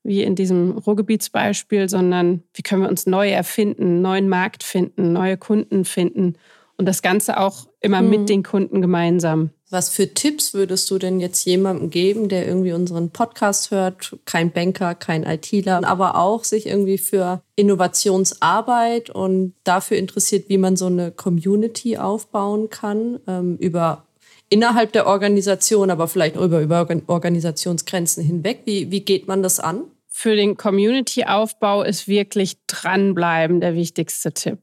wie 0.02 0.22
in 0.22 0.34
diesem 0.34 0.78
Ruhrgebietsbeispiel, 0.78 1.88
sondern 1.88 2.42
wie 2.54 2.62
können 2.62 2.82
wir 2.82 2.88
uns 2.88 3.06
neu 3.06 3.30
erfinden, 3.30 4.00
neuen 4.00 4.28
Markt 4.28 4.62
finden, 4.62 5.12
neue 5.12 5.36
Kunden 5.36 5.84
finden 5.84 6.34
und 6.76 6.86
das 6.86 7.02
Ganze 7.02 7.38
auch 7.38 7.68
immer 7.80 8.02
mhm. 8.02 8.10
mit 8.10 8.28
den 8.28 8.42
Kunden 8.42 8.80
gemeinsam. 8.80 9.50
Was 9.72 9.88
für 9.88 10.12
Tipps 10.12 10.52
würdest 10.52 10.90
du 10.90 10.98
denn 10.98 11.20
jetzt 11.20 11.44
jemandem 11.44 11.90
geben, 11.90 12.28
der 12.28 12.44
irgendwie 12.46 12.72
unseren 12.72 13.10
Podcast 13.10 13.70
hört, 13.70 14.16
kein 14.24 14.50
Banker, 14.50 14.96
kein 14.96 15.22
ITler, 15.22 15.84
aber 15.84 16.16
auch 16.16 16.42
sich 16.42 16.66
irgendwie 16.66 16.98
für 16.98 17.42
Innovationsarbeit 17.54 19.10
und 19.10 19.54
dafür 19.62 19.96
interessiert, 19.96 20.48
wie 20.48 20.58
man 20.58 20.76
so 20.76 20.86
eine 20.86 21.12
Community 21.12 21.96
aufbauen 21.98 22.68
kann, 22.68 23.20
ähm, 23.28 23.56
über 23.58 24.06
innerhalb 24.48 24.92
der 24.92 25.06
Organisation, 25.06 25.90
aber 25.90 26.08
vielleicht 26.08 26.34
über, 26.34 26.60
über 26.60 26.86
Organisationsgrenzen 27.06 28.24
hinweg. 28.24 28.62
Wie, 28.64 28.90
wie 28.90 29.00
geht 29.00 29.28
man 29.28 29.42
das 29.42 29.60
an? 29.60 29.84
Für 30.08 30.34
den 30.34 30.56
Community-Aufbau 30.56 31.84
ist 31.84 32.08
wirklich 32.08 32.56
dranbleiben 32.66 33.60
der 33.60 33.76
wichtigste 33.76 34.32
Tipp. 34.32 34.58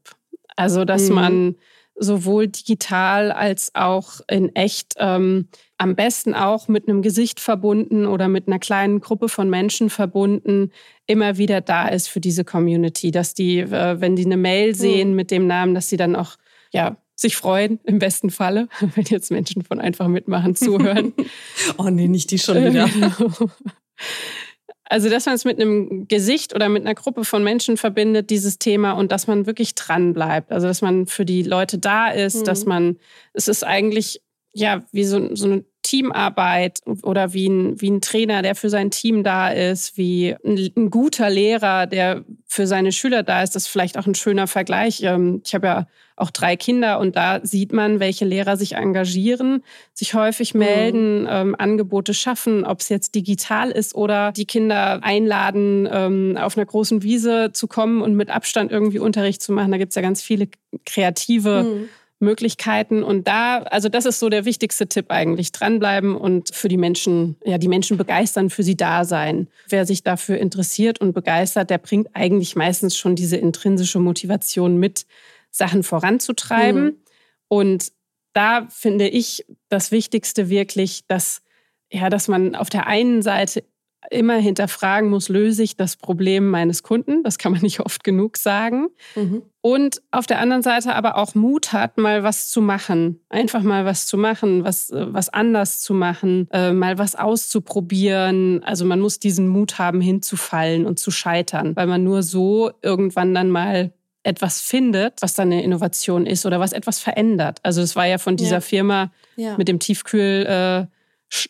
Also, 0.54 0.84
dass 0.84 1.08
mhm. 1.08 1.14
man 1.14 1.56
sowohl 1.98 2.48
digital 2.48 3.32
als 3.32 3.74
auch 3.74 4.20
in 4.28 4.54
echt. 4.54 4.94
Ähm, 4.98 5.48
am 5.80 5.94
besten 5.94 6.34
auch 6.34 6.66
mit 6.66 6.88
einem 6.88 7.02
Gesicht 7.02 7.38
verbunden 7.38 8.04
oder 8.04 8.26
mit 8.26 8.48
einer 8.48 8.58
kleinen 8.58 9.00
Gruppe 9.00 9.28
von 9.28 9.48
Menschen 9.48 9.90
verbunden, 9.90 10.72
immer 11.06 11.38
wieder 11.38 11.60
da 11.60 11.86
ist 11.86 12.08
für 12.08 12.20
diese 12.20 12.44
Community, 12.44 13.12
dass 13.12 13.32
die, 13.32 13.60
äh, 13.60 14.00
wenn 14.00 14.16
die 14.16 14.26
eine 14.26 14.36
Mail 14.36 14.70
hm. 14.70 14.74
sehen 14.74 15.14
mit 15.14 15.30
dem 15.30 15.46
Namen, 15.46 15.74
dass 15.74 15.88
sie 15.88 15.96
dann 15.96 16.16
auch 16.16 16.36
ja 16.72 16.96
sich 17.14 17.36
freuen, 17.36 17.80
im 17.84 17.98
besten 17.98 18.30
Falle, 18.30 18.68
wenn 18.94 19.04
jetzt 19.04 19.30
Menschen 19.30 19.62
von 19.62 19.80
einfach 19.80 20.08
mitmachen 20.08 20.54
zuhören. 20.56 21.14
oh 21.78 21.90
nee, 21.90 22.08
nicht 22.08 22.30
die 22.30 22.38
schon 22.38 22.64
wieder. 22.64 22.88
Also, 24.90 25.10
dass 25.10 25.26
man 25.26 25.34
es 25.34 25.44
mit 25.44 25.60
einem 25.60 26.08
Gesicht 26.08 26.54
oder 26.54 26.68
mit 26.68 26.84
einer 26.84 26.94
Gruppe 26.94 27.24
von 27.24 27.44
Menschen 27.44 27.76
verbindet, 27.76 28.30
dieses 28.30 28.58
Thema, 28.58 28.92
und 28.92 29.12
dass 29.12 29.26
man 29.26 29.46
wirklich 29.46 29.74
dran 29.74 30.14
bleibt. 30.14 30.50
Also, 30.50 30.66
dass 30.66 30.80
man 30.80 31.06
für 31.06 31.24
die 31.24 31.42
Leute 31.42 31.78
da 31.78 32.08
ist, 32.08 32.40
mhm. 32.40 32.44
dass 32.44 32.64
man, 32.64 32.96
es 33.34 33.48
ist 33.48 33.64
eigentlich 33.64 34.22
ja 34.52 34.84
wie 34.92 35.04
so, 35.04 35.34
so 35.34 35.46
eine 35.46 35.64
Teamarbeit 35.88 36.80
oder 37.02 37.32
wie 37.32 37.48
ein, 37.48 37.80
wie 37.80 37.90
ein 37.90 38.02
Trainer, 38.02 38.42
der 38.42 38.54
für 38.54 38.68
sein 38.68 38.90
Team 38.90 39.24
da 39.24 39.48
ist, 39.48 39.96
wie 39.96 40.36
ein, 40.44 40.70
ein 40.76 40.90
guter 40.90 41.30
Lehrer, 41.30 41.86
der 41.86 42.24
für 42.46 42.66
seine 42.66 42.92
Schüler 42.92 43.22
da 43.22 43.42
ist. 43.42 43.54
Das 43.54 43.62
ist 43.62 43.68
vielleicht 43.68 43.96
auch 43.96 44.06
ein 44.06 44.14
schöner 44.14 44.46
Vergleich. 44.46 45.02
Ähm, 45.02 45.40
ich 45.46 45.54
habe 45.54 45.66
ja 45.66 45.86
auch 46.16 46.30
drei 46.30 46.56
Kinder 46.56 46.98
und 46.98 47.16
da 47.16 47.40
sieht 47.42 47.72
man, 47.72 48.00
welche 48.00 48.26
Lehrer 48.26 48.58
sich 48.58 48.74
engagieren, 48.74 49.64
sich 49.94 50.12
häufig 50.12 50.52
mhm. 50.52 50.60
melden, 50.60 51.22
mhm. 51.22 51.28
ähm, 51.30 51.56
Angebote 51.58 52.12
schaffen, 52.12 52.66
ob 52.66 52.80
es 52.80 52.90
jetzt 52.90 53.14
digital 53.14 53.70
ist 53.70 53.94
oder 53.94 54.32
die 54.32 54.44
Kinder 54.44 55.00
einladen, 55.02 55.88
ähm, 55.90 56.36
auf 56.38 56.58
einer 56.58 56.66
großen 56.66 57.02
Wiese 57.02 57.52
zu 57.54 57.66
kommen 57.66 58.02
und 58.02 58.14
mit 58.14 58.28
Abstand 58.28 58.70
irgendwie 58.70 58.98
Unterricht 58.98 59.40
zu 59.40 59.52
machen. 59.52 59.70
Da 59.70 59.78
gibt 59.78 59.92
es 59.92 59.96
ja 59.96 60.02
ganz 60.02 60.20
viele 60.20 60.48
kreative 60.84 61.62
mhm. 61.62 61.88
Möglichkeiten. 62.20 63.02
Und 63.02 63.28
da, 63.28 63.58
also 63.58 63.88
das 63.88 64.04
ist 64.04 64.18
so 64.18 64.28
der 64.28 64.44
wichtigste 64.44 64.88
Tipp 64.88 65.06
eigentlich. 65.10 65.52
Dranbleiben 65.52 66.16
und 66.16 66.54
für 66.54 66.68
die 66.68 66.76
Menschen, 66.76 67.36
ja, 67.44 67.58
die 67.58 67.68
Menschen 67.68 67.96
begeistern, 67.96 68.50
für 68.50 68.62
sie 68.62 68.76
da 68.76 69.04
sein. 69.04 69.48
Wer 69.68 69.86
sich 69.86 70.02
dafür 70.02 70.38
interessiert 70.38 71.00
und 71.00 71.12
begeistert, 71.12 71.70
der 71.70 71.78
bringt 71.78 72.08
eigentlich 72.14 72.56
meistens 72.56 72.96
schon 72.96 73.14
diese 73.14 73.36
intrinsische 73.36 74.00
Motivation 74.00 74.78
mit, 74.78 75.06
Sachen 75.50 75.82
voranzutreiben. 75.82 76.84
Mhm. 76.84 76.96
Und 77.48 77.92
da 78.32 78.66
finde 78.70 79.08
ich 79.08 79.44
das 79.68 79.90
Wichtigste 79.90 80.48
wirklich, 80.48 81.06
dass, 81.06 81.42
ja, 81.90 82.10
dass 82.10 82.28
man 82.28 82.54
auf 82.54 82.68
der 82.68 82.86
einen 82.86 83.22
Seite 83.22 83.64
immer 84.10 84.36
hinterfragen 84.36 85.10
muss, 85.10 85.28
löse 85.28 85.62
ich 85.62 85.76
das 85.76 85.96
Problem 85.96 86.50
meines 86.50 86.82
Kunden? 86.82 87.22
Das 87.22 87.38
kann 87.38 87.52
man 87.52 87.60
nicht 87.62 87.80
oft 87.80 88.04
genug 88.04 88.36
sagen. 88.36 88.88
Mhm. 89.14 89.42
Und 89.60 90.02
auf 90.10 90.26
der 90.26 90.38
anderen 90.38 90.62
Seite 90.62 90.94
aber 90.94 91.16
auch 91.16 91.34
Mut 91.34 91.72
hat, 91.72 91.98
mal 91.98 92.22
was 92.22 92.48
zu 92.48 92.60
machen. 92.60 93.20
Einfach 93.28 93.62
mal 93.62 93.84
was 93.84 94.06
zu 94.06 94.16
machen, 94.16 94.64
was, 94.64 94.90
was 94.92 95.28
anders 95.28 95.80
zu 95.80 95.94
machen, 95.94 96.48
äh, 96.52 96.72
mal 96.72 96.98
was 96.98 97.16
auszuprobieren. 97.16 98.62
Also 98.64 98.84
man 98.84 99.00
muss 99.00 99.18
diesen 99.18 99.48
Mut 99.48 99.78
haben, 99.78 100.00
hinzufallen 100.00 100.86
und 100.86 100.98
zu 100.98 101.10
scheitern, 101.10 101.76
weil 101.76 101.86
man 101.86 102.04
nur 102.04 102.22
so 102.22 102.70
irgendwann 102.82 103.34
dann 103.34 103.50
mal 103.50 103.92
etwas 104.22 104.60
findet, 104.60 105.22
was 105.22 105.34
dann 105.34 105.52
eine 105.52 105.62
Innovation 105.62 106.26
ist 106.26 106.44
oder 106.44 106.60
was 106.60 106.72
etwas 106.72 106.98
verändert. 106.98 107.60
Also 107.62 107.80
es 107.80 107.96
war 107.96 108.06
ja 108.06 108.18
von 108.18 108.36
dieser 108.36 108.56
ja. 108.56 108.60
Firma 108.60 109.10
ja. 109.36 109.56
mit 109.56 109.68
dem 109.68 109.78
Tiefkühl. 109.78 110.46
Äh, 110.46 110.97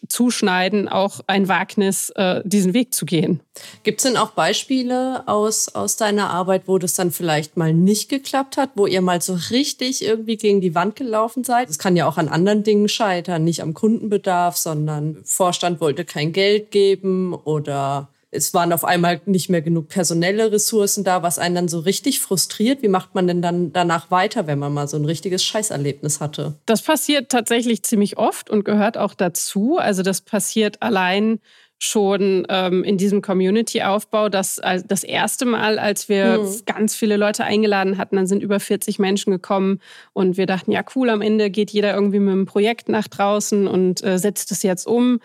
Zuschneiden 0.08 0.88
auch 0.88 1.20
ein 1.26 1.48
Wagnis, 1.48 2.10
äh, 2.10 2.42
diesen 2.44 2.74
Weg 2.74 2.92
zu 2.92 3.06
gehen. 3.06 3.40
Gibt 3.84 4.00
es 4.00 4.04
denn 4.04 4.16
auch 4.16 4.30
Beispiele 4.30 5.26
aus, 5.26 5.68
aus 5.68 5.96
deiner 5.96 6.30
Arbeit, 6.30 6.62
wo 6.66 6.78
das 6.78 6.94
dann 6.94 7.10
vielleicht 7.10 7.56
mal 7.56 7.72
nicht 7.72 8.08
geklappt 8.08 8.56
hat, 8.56 8.70
wo 8.74 8.86
ihr 8.86 9.00
mal 9.00 9.20
so 9.20 9.38
richtig 9.50 10.04
irgendwie 10.04 10.36
gegen 10.36 10.60
die 10.60 10.74
Wand 10.74 10.96
gelaufen 10.96 11.44
seid? 11.44 11.70
Es 11.70 11.78
kann 11.78 11.96
ja 11.96 12.06
auch 12.08 12.16
an 12.16 12.28
anderen 12.28 12.64
Dingen 12.64 12.88
scheitern, 12.88 13.44
nicht 13.44 13.62
am 13.62 13.74
Kundenbedarf, 13.74 14.56
sondern 14.56 15.18
Vorstand 15.24 15.80
wollte 15.80 16.04
kein 16.04 16.32
Geld 16.32 16.70
geben 16.70 17.34
oder 17.34 18.08
es 18.30 18.52
waren 18.52 18.72
auf 18.72 18.84
einmal 18.84 19.20
nicht 19.24 19.48
mehr 19.48 19.62
genug 19.62 19.88
personelle 19.88 20.52
Ressourcen 20.52 21.02
da, 21.02 21.22
was 21.22 21.38
einen 21.38 21.54
dann 21.54 21.68
so 21.68 21.80
richtig 21.80 22.20
frustriert. 22.20 22.82
Wie 22.82 22.88
macht 22.88 23.14
man 23.14 23.26
denn 23.26 23.40
dann 23.40 23.72
danach 23.72 24.10
weiter, 24.10 24.46
wenn 24.46 24.58
man 24.58 24.74
mal 24.74 24.86
so 24.86 24.98
ein 24.98 25.06
richtiges 25.06 25.42
Scheißerlebnis 25.44 26.20
hatte? 26.20 26.54
Das 26.66 26.82
passiert 26.82 27.30
tatsächlich 27.30 27.82
ziemlich 27.82 28.18
oft 28.18 28.50
und 28.50 28.64
gehört 28.64 28.98
auch 28.98 29.14
dazu. 29.14 29.78
Also 29.78 30.02
das 30.02 30.20
passiert 30.20 30.82
allein 30.82 31.40
schon 31.78 32.44
ähm, 32.48 32.82
in 32.84 32.98
diesem 32.98 33.22
Community-Aufbau. 33.22 34.28
Das, 34.28 34.60
das 34.86 35.04
erste 35.04 35.46
Mal, 35.46 35.78
als 35.78 36.08
wir 36.08 36.34
hm. 36.34 36.62
ganz 36.66 36.94
viele 36.94 37.16
Leute 37.16 37.44
eingeladen 37.44 37.98
hatten, 37.98 38.16
dann 38.16 38.26
sind 38.26 38.42
über 38.42 38.60
40 38.60 38.98
Menschen 38.98 39.30
gekommen 39.30 39.80
und 40.12 40.36
wir 40.36 40.46
dachten, 40.46 40.72
ja 40.72 40.84
cool, 40.96 41.08
am 41.08 41.22
Ende 41.22 41.50
geht 41.50 41.70
jeder 41.70 41.94
irgendwie 41.94 42.18
mit 42.18 42.32
einem 42.32 42.46
Projekt 42.46 42.88
nach 42.88 43.08
draußen 43.08 43.68
und 43.68 44.02
äh, 44.04 44.18
setzt 44.18 44.50
es 44.52 44.62
jetzt 44.62 44.86
um. 44.86 45.20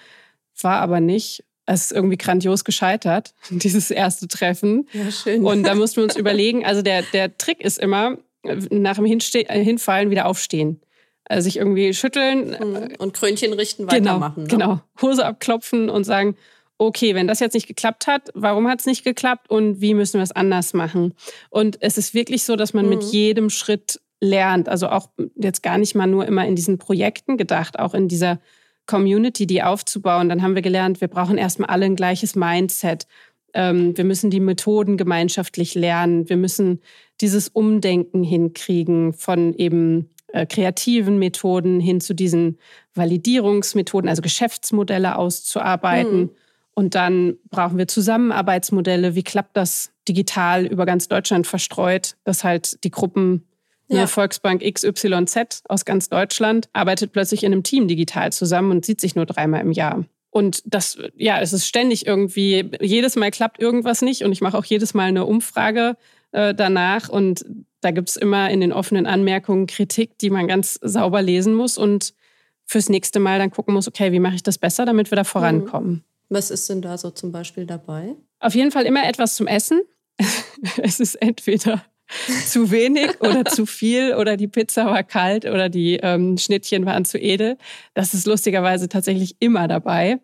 War 0.62 0.80
aber 0.80 1.00
nicht 1.00 1.44
es 1.66 1.86
ist 1.86 1.92
irgendwie 1.92 2.18
grandios 2.18 2.64
gescheitert, 2.64 3.34
dieses 3.50 3.92
erste 3.92 4.28
Treffen. 4.28 4.88
Ja, 4.94 5.12
schön. 5.12 5.46
Und 5.46 5.64
da 5.64 5.76
mussten 5.76 5.98
wir 5.98 6.04
uns 6.04 6.16
überlegen, 6.16 6.66
also 6.66 6.82
der, 6.82 7.04
der 7.14 7.38
Trick 7.38 7.62
ist 7.62 7.80
immer, 7.80 8.18
nach 8.44 8.96
dem 8.96 9.06
Hinste 9.06 9.48
äh, 9.50 9.64
Hinfallen 9.64 10.10
wieder 10.10 10.26
aufstehen. 10.26 10.82
Also 11.26 11.46
sich 11.46 11.58
irgendwie 11.58 11.94
schütteln. 11.94 12.50
Mhm. 12.50 12.96
Und 12.98 13.14
Krönchen 13.14 13.54
richten, 13.54 13.88
genau, 13.88 14.12
weitermachen. 14.12 14.48
Genau, 14.48 14.68
ne? 14.68 14.82
genau. 14.98 15.10
Hose 15.10 15.26
abklopfen 15.26 15.90
und 15.90 16.04
sagen, 16.04 16.36
okay, 16.78 17.16
wenn 17.16 17.28
das 17.28 17.40
jetzt 17.40 17.54
nicht 17.54 17.68
geklappt 17.68 18.08
hat, 18.08 18.30
warum 18.34 18.68
hat 18.68 18.82
es 18.82 18.86
nicht 18.86 19.06
geklappt 19.06 19.50
und 19.50 19.80
wie 19.80 19.94
müssen 19.94 20.16
wir 20.16 20.24
es 20.24 20.32
anders 20.34 20.74
machen? 20.74 21.14
Und 21.50 21.78
es 21.82 21.98
ist 21.98 22.14
wirklich 22.14 22.44
so, 22.44 22.58
dass 22.58 22.74
man 22.74 22.86
mhm. 22.86 22.90
mit 22.90 23.04
jedem 23.04 23.50
Schritt 23.50 24.02
lernt. 24.20 24.68
Also 24.68 24.90
auch 24.90 25.10
jetzt 25.36 25.64
gar 25.64 25.78
nicht 25.78 25.96
mal 25.96 26.08
nur 26.08 26.26
immer 26.26 26.46
in 26.46 26.56
diesen 26.56 26.78
Projekten 26.78 27.38
gedacht, 27.38 27.80
auch 27.80 27.94
in 27.94 28.08
dieser 28.08 28.40
Community, 28.86 29.48
die 29.48 29.64
aufzubauen. 29.64 30.30
Dann 30.30 30.42
haben 30.42 30.56
wir 30.56 30.62
gelernt, 30.62 31.02
wir 31.02 31.08
brauchen 31.08 31.38
erstmal 31.38 31.70
alle 31.70 31.86
ein 31.86 31.96
gleiches 31.96 32.36
Mindset. 32.36 33.08
Ähm, 33.54 33.96
wir 33.98 34.04
müssen 34.04 34.30
die 34.30 34.40
Methoden 34.40 34.98
gemeinschaftlich 34.98 35.76
lernen. 35.76 36.28
Wir 36.30 36.38
müssen 36.38 36.82
dieses 37.22 37.50
Umdenken 37.50 38.24
hinkriegen 38.24 39.14
von 39.14 39.54
eben 39.54 40.10
äh, 40.34 40.46
kreativen 40.46 41.20
Methoden 41.20 41.80
hin 41.80 42.02
zu 42.02 42.14
diesen 42.14 42.58
Validierungsmethoden, 42.96 44.10
also 44.10 44.22
Geschäftsmodelle 44.22 45.18
auszuarbeiten. 45.18 46.20
Mhm. 46.20 46.30
Und 46.74 46.96
dann 46.96 47.36
brauchen 47.52 47.78
wir 47.78 47.88
Zusammenarbeitsmodelle. 47.88 49.16
Wie 49.16 49.24
klappt 49.24 49.56
das 49.56 49.92
digital 50.08 50.66
über 50.66 50.86
ganz 50.86 51.08
Deutschland 51.08 51.46
verstreut, 51.46 52.16
dass 52.24 52.44
halt 52.44 52.84
die 52.84 52.92
Gruppen 52.92 53.46
ja. 53.88 54.00
Eine 54.00 54.08
Volksbank 54.08 54.62
XYZ 54.62 55.64
aus 55.68 55.86
ganz 55.86 56.10
Deutschland 56.10 56.70
arbeitet 56.74 57.12
plötzlich 57.12 57.44
in 57.44 57.52
einem 57.52 57.64
Team 57.64 57.88
digital 57.88 58.32
zusammen 58.32 58.72
und 58.72 58.86
sieht 58.86 59.02
sich 59.02 59.16
nur 59.16 59.26
dreimal 59.26 59.62
im 59.62 59.72
Jahr. 59.72 60.06
Und 60.30 60.64
das, 60.66 60.98
ja, 61.16 61.40
es 61.42 61.54
ist 61.54 61.68
ständig 61.68 62.08
irgendwie, 62.08 62.72
jedes 62.82 63.16
Mal 63.16 63.30
klappt 63.30 63.60
irgendwas 63.60 64.02
nicht 64.02 64.24
und 64.24 64.32
ich 64.32 64.42
mache 64.42 64.58
auch 64.58 64.66
jedes 64.66 64.94
Mal 64.94 65.10
eine 65.10 65.26
Umfrage 65.26 65.96
äh, 66.32 66.56
danach 66.56 67.10
und 67.10 67.46
da 67.82 67.92
gibt 67.92 68.10
es 68.10 68.16
immer 68.16 68.50
in 68.50 68.62
den 68.62 68.74
offenen 68.74 69.06
Anmerkungen 69.06 69.68
Kritik, 69.68 70.18
die 70.18 70.30
man 70.30 70.48
ganz 70.48 70.80
sauber 70.82 71.22
lesen 71.22 71.54
muss 71.54 71.78
und 71.78 72.14
fürs 72.66 72.90
nächste 72.90 73.20
Mal 73.20 73.38
dann 73.38 73.52
gucken 73.52 73.74
muss, 73.74 73.88
okay, 73.88 74.12
wie 74.12 74.20
mache 74.20 74.36
ich 74.36 74.44
das 74.44 74.58
besser, 74.58 74.86
damit 74.86 75.12
wir 75.12 75.18
da 75.18 75.24
vorankommen. 75.24 76.04
Was 76.30 76.50
ist 76.50 76.70
denn 76.70 76.82
da 76.82 76.98
so 76.98 77.12
zum 77.12 77.32
Beispiel 77.32 77.66
dabei? 77.66 78.16
Auf 78.40 78.56
jeden 78.56 78.72
Fall 78.72 78.86
immer 78.86 79.08
etwas 79.08 79.36
zum 79.36 79.46
Essen. 79.46 79.82
es 80.82 81.00
ist 81.00 81.16
entweder 81.16 81.84
zu 82.46 82.72
wenig 82.72 83.22
oder 83.22 83.46
zu 83.46 83.66
viel 83.66 84.14
oder 84.16 84.38
die 84.38 84.48
Pizza 84.48 84.86
war 84.86 85.04
kalt 85.04 85.46
oder 85.46 85.70
die 85.70 86.00
ähm, 86.02 86.38
Schnittchen 86.38 86.86
waren 86.86 87.06
zu 87.06 87.18
edel. 87.18 87.58
Das 87.94 88.14
ist 88.14 88.28
lustigerweise 88.28 88.90
tatsächlich 88.90 89.36
immer 89.40 89.68
dabei. 89.68 90.20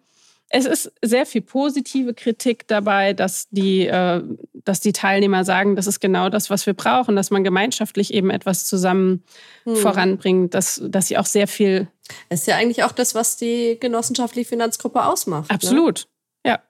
Es 0.52 0.66
ist 0.66 0.92
sehr 1.04 1.28
viel 1.28 1.42
positive 1.42 2.16
Kritik 2.16 2.68
dabei, 2.68 3.14
dass 3.14 3.48
die, 3.50 3.86
äh, 3.86 4.24
dass 4.54 4.80
die 4.80 4.94
Teilnehmer 4.94 5.46
sagen, 5.46 5.76
das 5.76 5.86
ist 5.86 6.00
genau 6.00 6.30
das, 6.30 6.50
was 6.50 6.66
wir 6.66 6.74
brauchen, 6.74 7.16
dass 7.16 7.30
man 7.30 7.44
gemeinschaftlich 7.44 8.14
eben 8.14 8.32
etwas 8.32 8.66
zusammen 8.66 9.24
hm. 9.66 9.76
voranbringt, 9.76 10.56
dass, 10.56 10.82
dass 10.84 11.08
sie 11.08 11.20
auch 11.20 11.28
sehr 11.28 11.48
viel. 11.48 11.88
Das 12.30 12.42
ist 12.42 12.48
ja 12.48 12.56
eigentlich 12.56 12.84
auch 12.84 12.92
das, 12.92 13.14
was 13.14 13.38
die 13.38 13.78
genossenschaftliche 13.80 14.50
Finanzgruppe 14.50 15.06
ausmacht. 15.06 15.50
Ne? 15.50 15.56
Absolut. 15.56 16.08
Ne? 16.44 16.52
Ja, 16.52 16.64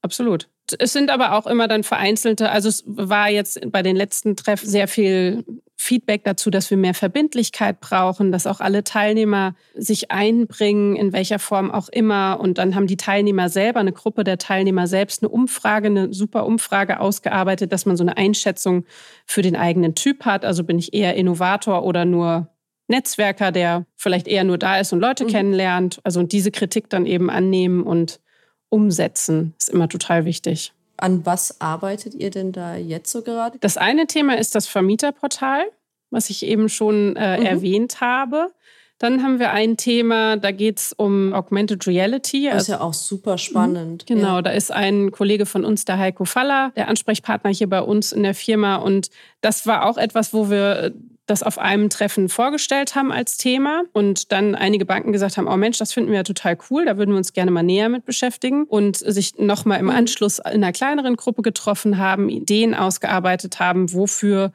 absolut. 0.00 0.48
Es 0.78 0.92
sind 0.92 1.10
aber 1.10 1.32
auch 1.32 1.46
immer 1.46 1.68
dann 1.68 1.84
vereinzelte, 1.84 2.50
also 2.50 2.68
es 2.68 2.82
war 2.86 3.30
jetzt 3.30 3.60
bei 3.70 3.82
den 3.82 3.94
letzten 3.94 4.36
Treffen 4.36 4.68
sehr 4.68 4.88
viel 4.88 5.44
Feedback 5.78 6.24
dazu, 6.24 6.50
dass 6.50 6.70
wir 6.70 6.78
mehr 6.78 6.94
Verbindlichkeit 6.94 7.80
brauchen, 7.80 8.32
dass 8.32 8.46
auch 8.46 8.60
alle 8.60 8.82
Teilnehmer 8.82 9.54
sich 9.74 10.10
einbringen, 10.10 10.96
in 10.96 11.12
welcher 11.12 11.38
Form 11.38 11.70
auch 11.70 11.88
immer. 11.90 12.40
Und 12.40 12.58
dann 12.58 12.74
haben 12.74 12.86
die 12.86 12.96
Teilnehmer 12.96 13.50
selber, 13.50 13.80
eine 13.80 13.92
Gruppe 13.92 14.24
der 14.24 14.38
Teilnehmer 14.38 14.86
selbst, 14.86 15.22
eine 15.22 15.28
Umfrage, 15.28 15.88
eine 15.88 16.14
super 16.14 16.46
Umfrage 16.46 16.98
ausgearbeitet, 16.98 17.72
dass 17.72 17.84
man 17.84 17.96
so 17.96 18.04
eine 18.04 18.16
Einschätzung 18.16 18.84
für 19.26 19.42
den 19.42 19.54
eigenen 19.54 19.94
Typ 19.94 20.24
hat. 20.24 20.44
Also 20.44 20.64
bin 20.64 20.78
ich 20.78 20.94
eher 20.94 21.14
Innovator 21.14 21.84
oder 21.84 22.04
nur 22.06 22.48
Netzwerker, 22.88 23.52
der 23.52 23.84
vielleicht 23.96 24.28
eher 24.28 24.44
nur 24.44 24.58
da 24.58 24.78
ist 24.78 24.92
und 24.92 25.00
Leute 25.00 25.24
mhm. 25.24 25.28
kennenlernt. 25.28 26.00
Also 26.04 26.22
diese 26.22 26.50
Kritik 26.50 26.88
dann 26.88 27.04
eben 27.04 27.28
annehmen 27.28 27.82
und 27.82 28.20
umsetzen, 28.68 29.54
ist 29.58 29.70
immer 29.70 29.88
total 29.88 30.24
wichtig. 30.24 30.72
An 30.96 31.26
was 31.26 31.60
arbeitet 31.60 32.14
ihr 32.14 32.30
denn 32.30 32.52
da 32.52 32.76
jetzt 32.76 33.12
so 33.12 33.22
gerade? 33.22 33.58
Das 33.60 33.76
eine 33.76 34.06
Thema 34.06 34.38
ist 34.38 34.54
das 34.54 34.66
Vermieterportal, 34.66 35.64
was 36.10 36.30
ich 36.30 36.44
eben 36.44 36.68
schon 36.68 37.16
äh, 37.16 37.38
mhm. 37.38 37.46
erwähnt 37.46 38.00
habe. 38.00 38.52
Dann 38.98 39.22
haben 39.22 39.38
wir 39.38 39.50
ein 39.50 39.76
Thema, 39.76 40.38
da 40.38 40.52
geht 40.52 40.78
es 40.78 40.92
um 40.94 41.34
Augmented 41.34 41.86
Reality. 41.86 42.48
Das 42.50 42.62
ist 42.62 42.68
ja 42.68 42.80
auch 42.80 42.94
super 42.94 43.36
spannend. 43.36 44.08
Mhm. 44.08 44.14
Genau, 44.14 44.36
ja. 44.36 44.42
da 44.42 44.50
ist 44.50 44.72
ein 44.72 45.10
Kollege 45.10 45.44
von 45.44 45.66
uns, 45.66 45.84
der 45.84 45.98
Heiko 45.98 46.24
Faller, 46.24 46.72
der 46.76 46.88
Ansprechpartner 46.88 47.50
hier 47.50 47.68
bei 47.68 47.82
uns 47.82 48.12
in 48.12 48.22
der 48.22 48.34
Firma. 48.34 48.76
Und 48.76 49.10
das 49.42 49.66
war 49.66 49.84
auch 49.84 49.98
etwas, 49.98 50.32
wo 50.32 50.48
wir 50.48 50.94
das 51.26 51.42
auf 51.42 51.58
einem 51.58 51.90
Treffen 51.90 52.28
vorgestellt 52.28 52.94
haben 52.94 53.12
als 53.12 53.36
Thema 53.36 53.82
und 53.92 54.32
dann 54.32 54.54
einige 54.54 54.84
Banken 54.84 55.12
gesagt 55.12 55.36
haben, 55.36 55.48
oh 55.48 55.56
Mensch, 55.56 55.78
das 55.78 55.92
finden 55.92 56.10
wir 56.10 56.18
ja 56.18 56.22
total 56.22 56.56
cool, 56.70 56.84
da 56.84 56.96
würden 56.96 57.10
wir 57.10 57.18
uns 57.18 57.32
gerne 57.32 57.50
mal 57.50 57.62
näher 57.62 57.88
mit 57.88 58.04
beschäftigen 58.04 58.64
und 58.64 58.96
sich 58.96 59.36
nochmal 59.36 59.80
im 59.80 59.86
mhm. 59.86 59.92
Anschluss 59.92 60.38
in 60.38 60.62
einer 60.62 60.72
kleineren 60.72 61.16
Gruppe 61.16 61.42
getroffen 61.42 61.98
haben, 61.98 62.28
Ideen 62.28 62.74
ausgearbeitet 62.74 63.58
haben, 63.58 63.92
wofür 63.92 64.52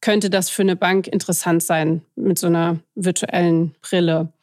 könnte 0.00 0.28
das 0.28 0.50
für 0.50 0.62
eine 0.62 0.76
Bank 0.76 1.06
interessant 1.06 1.62
sein 1.62 2.02
mit 2.14 2.38
so 2.38 2.46
einer 2.46 2.78
virtuellen 2.94 3.74
Brille. 3.80 4.33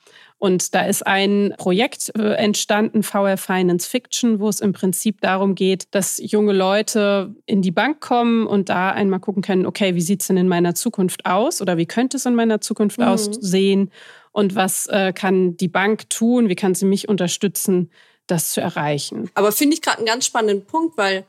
Und 0.41 0.73
da 0.73 0.87
ist 0.87 1.05
ein 1.05 1.53
Projekt 1.59 2.11
äh, 2.17 2.33
entstanden, 2.33 3.03
VR 3.03 3.37
Finance 3.37 3.87
Fiction, 3.87 4.39
wo 4.39 4.49
es 4.49 4.59
im 4.59 4.73
Prinzip 4.73 5.21
darum 5.21 5.53
geht, 5.53 5.85
dass 5.91 6.19
junge 6.19 6.51
Leute 6.51 7.35
in 7.45 7.61
die 7.61 7.69
Bank 7.69 8.01
kommen 8.01 8.47
und 8.47 8.69
da 8.69 8.89
einmal 8.89 9.19
gucken 9.19 9.43
können, 9.43 9.67
okay, 9.67 9.93
wie 9.93 10.01
sieht 10.01 10.21
es 10.21 10.27
denn 10.27 10.37
in 10.37 10.47
meiner 10.47 10.73
Zukunft 10.73 11.27
aus 11.27 11.61
oder 11.61 11.77
wie 11.77 11.85
könnte 11.85 12.17
es 12.17 12.25
in 12.25 12.33
meiner 12.33 12.59
Zukunft 12.59 12.97
mhm. 12.97 13.03
aussehen 13.03 13.91
und 14.31 14.55
was 14.55 14.87
äh, 14.87 15.13
kann 15.13 15.57
die 15.57 15.67
Bank 15.67 16.09
tun, 16.09 16.49
wie 16.49 16.55
kann 16.55 16.73
sie 16.73 16.85
mich 16.85 17.07
unterstützen, 17.07 17.91
das 18.25 18.49
zu 18.49 18.61
erreichen. 18.61 19.29
Aber 19.35 19.51
finde 19.51 19.75
ich 19.75 19.83
gerade 19.83 19.99
einen 19.99 20.07
ganz 20.07 20.25
spannenden 20.25 20.65
Punkt, 20.65 20.97
weil 20.97 21.23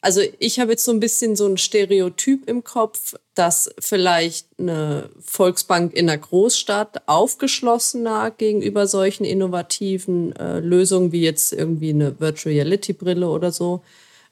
also 0.00 0.22
ich 0.38 0.58
habe 0.58 0.72
jetzt 0.72 0.84
so 0.84 0.92
ein 0.92 1.00
bisschen 1.00 1.36
so 1.36 1.46
ein 1.46 1.58
Stereotyp 1.58 2.48
im 2.48 2.64
Kopf, 2.64 3.14
dass 3.34 3.70
vielleicht 3.78 4.46
eine 4.58 5.10
Volksbank 5.20 5.94
in 5.94 6.08
einer 6.08 6.18
Großstadt 6.18 7.06
aufgeschlossener 7.06 8.30
gegenüber 8.30 8.86
solchen 8.86 9.24
innovativen 9.24 10.34
äh, 10.36 10.60
Lösungen 10.60 11.12
wie 11.12 11.22
jetzt 11.22 11.52
irgendwie 11.52 11.90
eine 11.90 12.18
Virtual 12.18 12.54
Reality 12.54 12.94
Brille 12.94 13.28
oder 13.28 13.52
so 13.52 13.82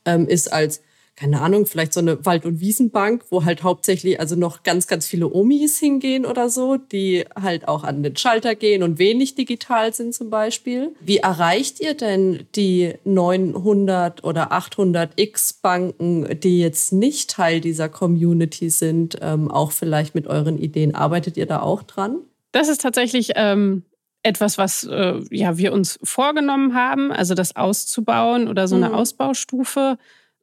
ähm, 0.07 0.27
ist 0.27 0.51
als 0.53 0.81
keine 1.19 1.41
Ahnung, 1.41 1.67
vielleicht 1.67 1.93
so 1.93 1.99
eine 1.99 2.25
Wald- 2.25 2.47
und 2.47 2.61
Wiesenbank, 2.61 3.25
wo 3.31 3.45
halt 3.45 3.65
hauptsächlich 3.65 4.21
also 4.21 4.37
noch 4.37 4.63
ganz, 4.63 4.87
ganz 4.87 5.05
viele 5.05 5.29
Omis 5.29 5.77
hingehen 5.77 6.25
oder 6.25 6.49
so, 6.49 6.77
die 6.77 7.25
halt 7.35 7.67
auch 7.67 7.83
an 7.83 8.05
den 8.05 8.17
Schalter 8.17 8.55
gehen 8.55 8.85
und 8.85 9.01
wenig 9.01 9.35
digital 9.35 9.93
sind 9.93 10.15
zum 10.15 10.31
Beispiel. 10.31 10.95
Wie 11.01 11.17
erreicht 11.17 11.81
ihr 11.81 11.95
denn 11.95 12.47
die 12.55 12.95
900 13.03 14.23
oder 14.23 14.53
800 14.53 15.11
X-Banken, 15.17 16.39
die 16.39 16.61
jetzt 16.61 16.93
nicht 16.93 17.31
Teil 17.31 17.61
dieser 17.61 17.89
Community 17.89 18.71
sind, 18.71 19.19
ähm, 19.21 19.51
auch 19.51 19.73
vielleicht 19.73 20.15
mit 20.15 20.29
euren 20.29 20.57
Ideen? 20.57 20.95
Arbeitet 20.95 21.37
ihr 21.37 21.47
da 21.47 21.63
auch 21.63 21.83
dran? 21.83 22.19
Das 22.53 22.69
ist 22.69 22.81
tatsächlich 22.81 23.33
ähm, 23.35 23.83
etwas, 24.23 24.57
was 24.57 24.85
äh, 24.85 25.21
ja, 25.33 25.59
wir 25.59 25.73
uns 25.73 25.99
vorgenommen 26.05 26.75
haben, 26.75 27.11
also 27.11 27.35
das 27.35 27.57
auszubauen 27.57 28.47
oder 28.47 28.69
so 28.69 28.77
eine 28.77 28.91
mhm. 28.91 28.95
Ausbaustufe 28.95 29.99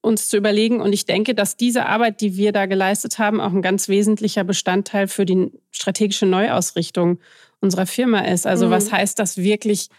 uns 0.05 0.29
zu 0.29 0.37
überlegen. 0.37 0.79
Und 0.81 0.93
ich 0.93 1.05
denke, 1.05 1.35
dass 1.35 1.57
diese 1.57 1.85
Arbeit, 1.85 2.21
die 2.21 2.37
wir 2.37 2.51
da 2.51 2.65
geleistet 2.65 3.19
haben, 3.19 3.41
auch 3.41 3.51
ein 3.51 3.61
ganz 3.61 3.89
wesentlicher 3.89 4.43
Bestandteil 4.43 5.07
für 5.07 5.25
die 5.25 5.51
strategische 5.71 6.25
Neuausrichtung 6.25 7.19
unserer 7.59 7.85
Firma 7.85 8.19
ist. 8.19 8.47
Also 8.47 8.67
mhm. 8.67 8.71
was 8.71 8.91
heißt 8.91 9.19
das 9.19 9.37
wirklich? 9.37 9.89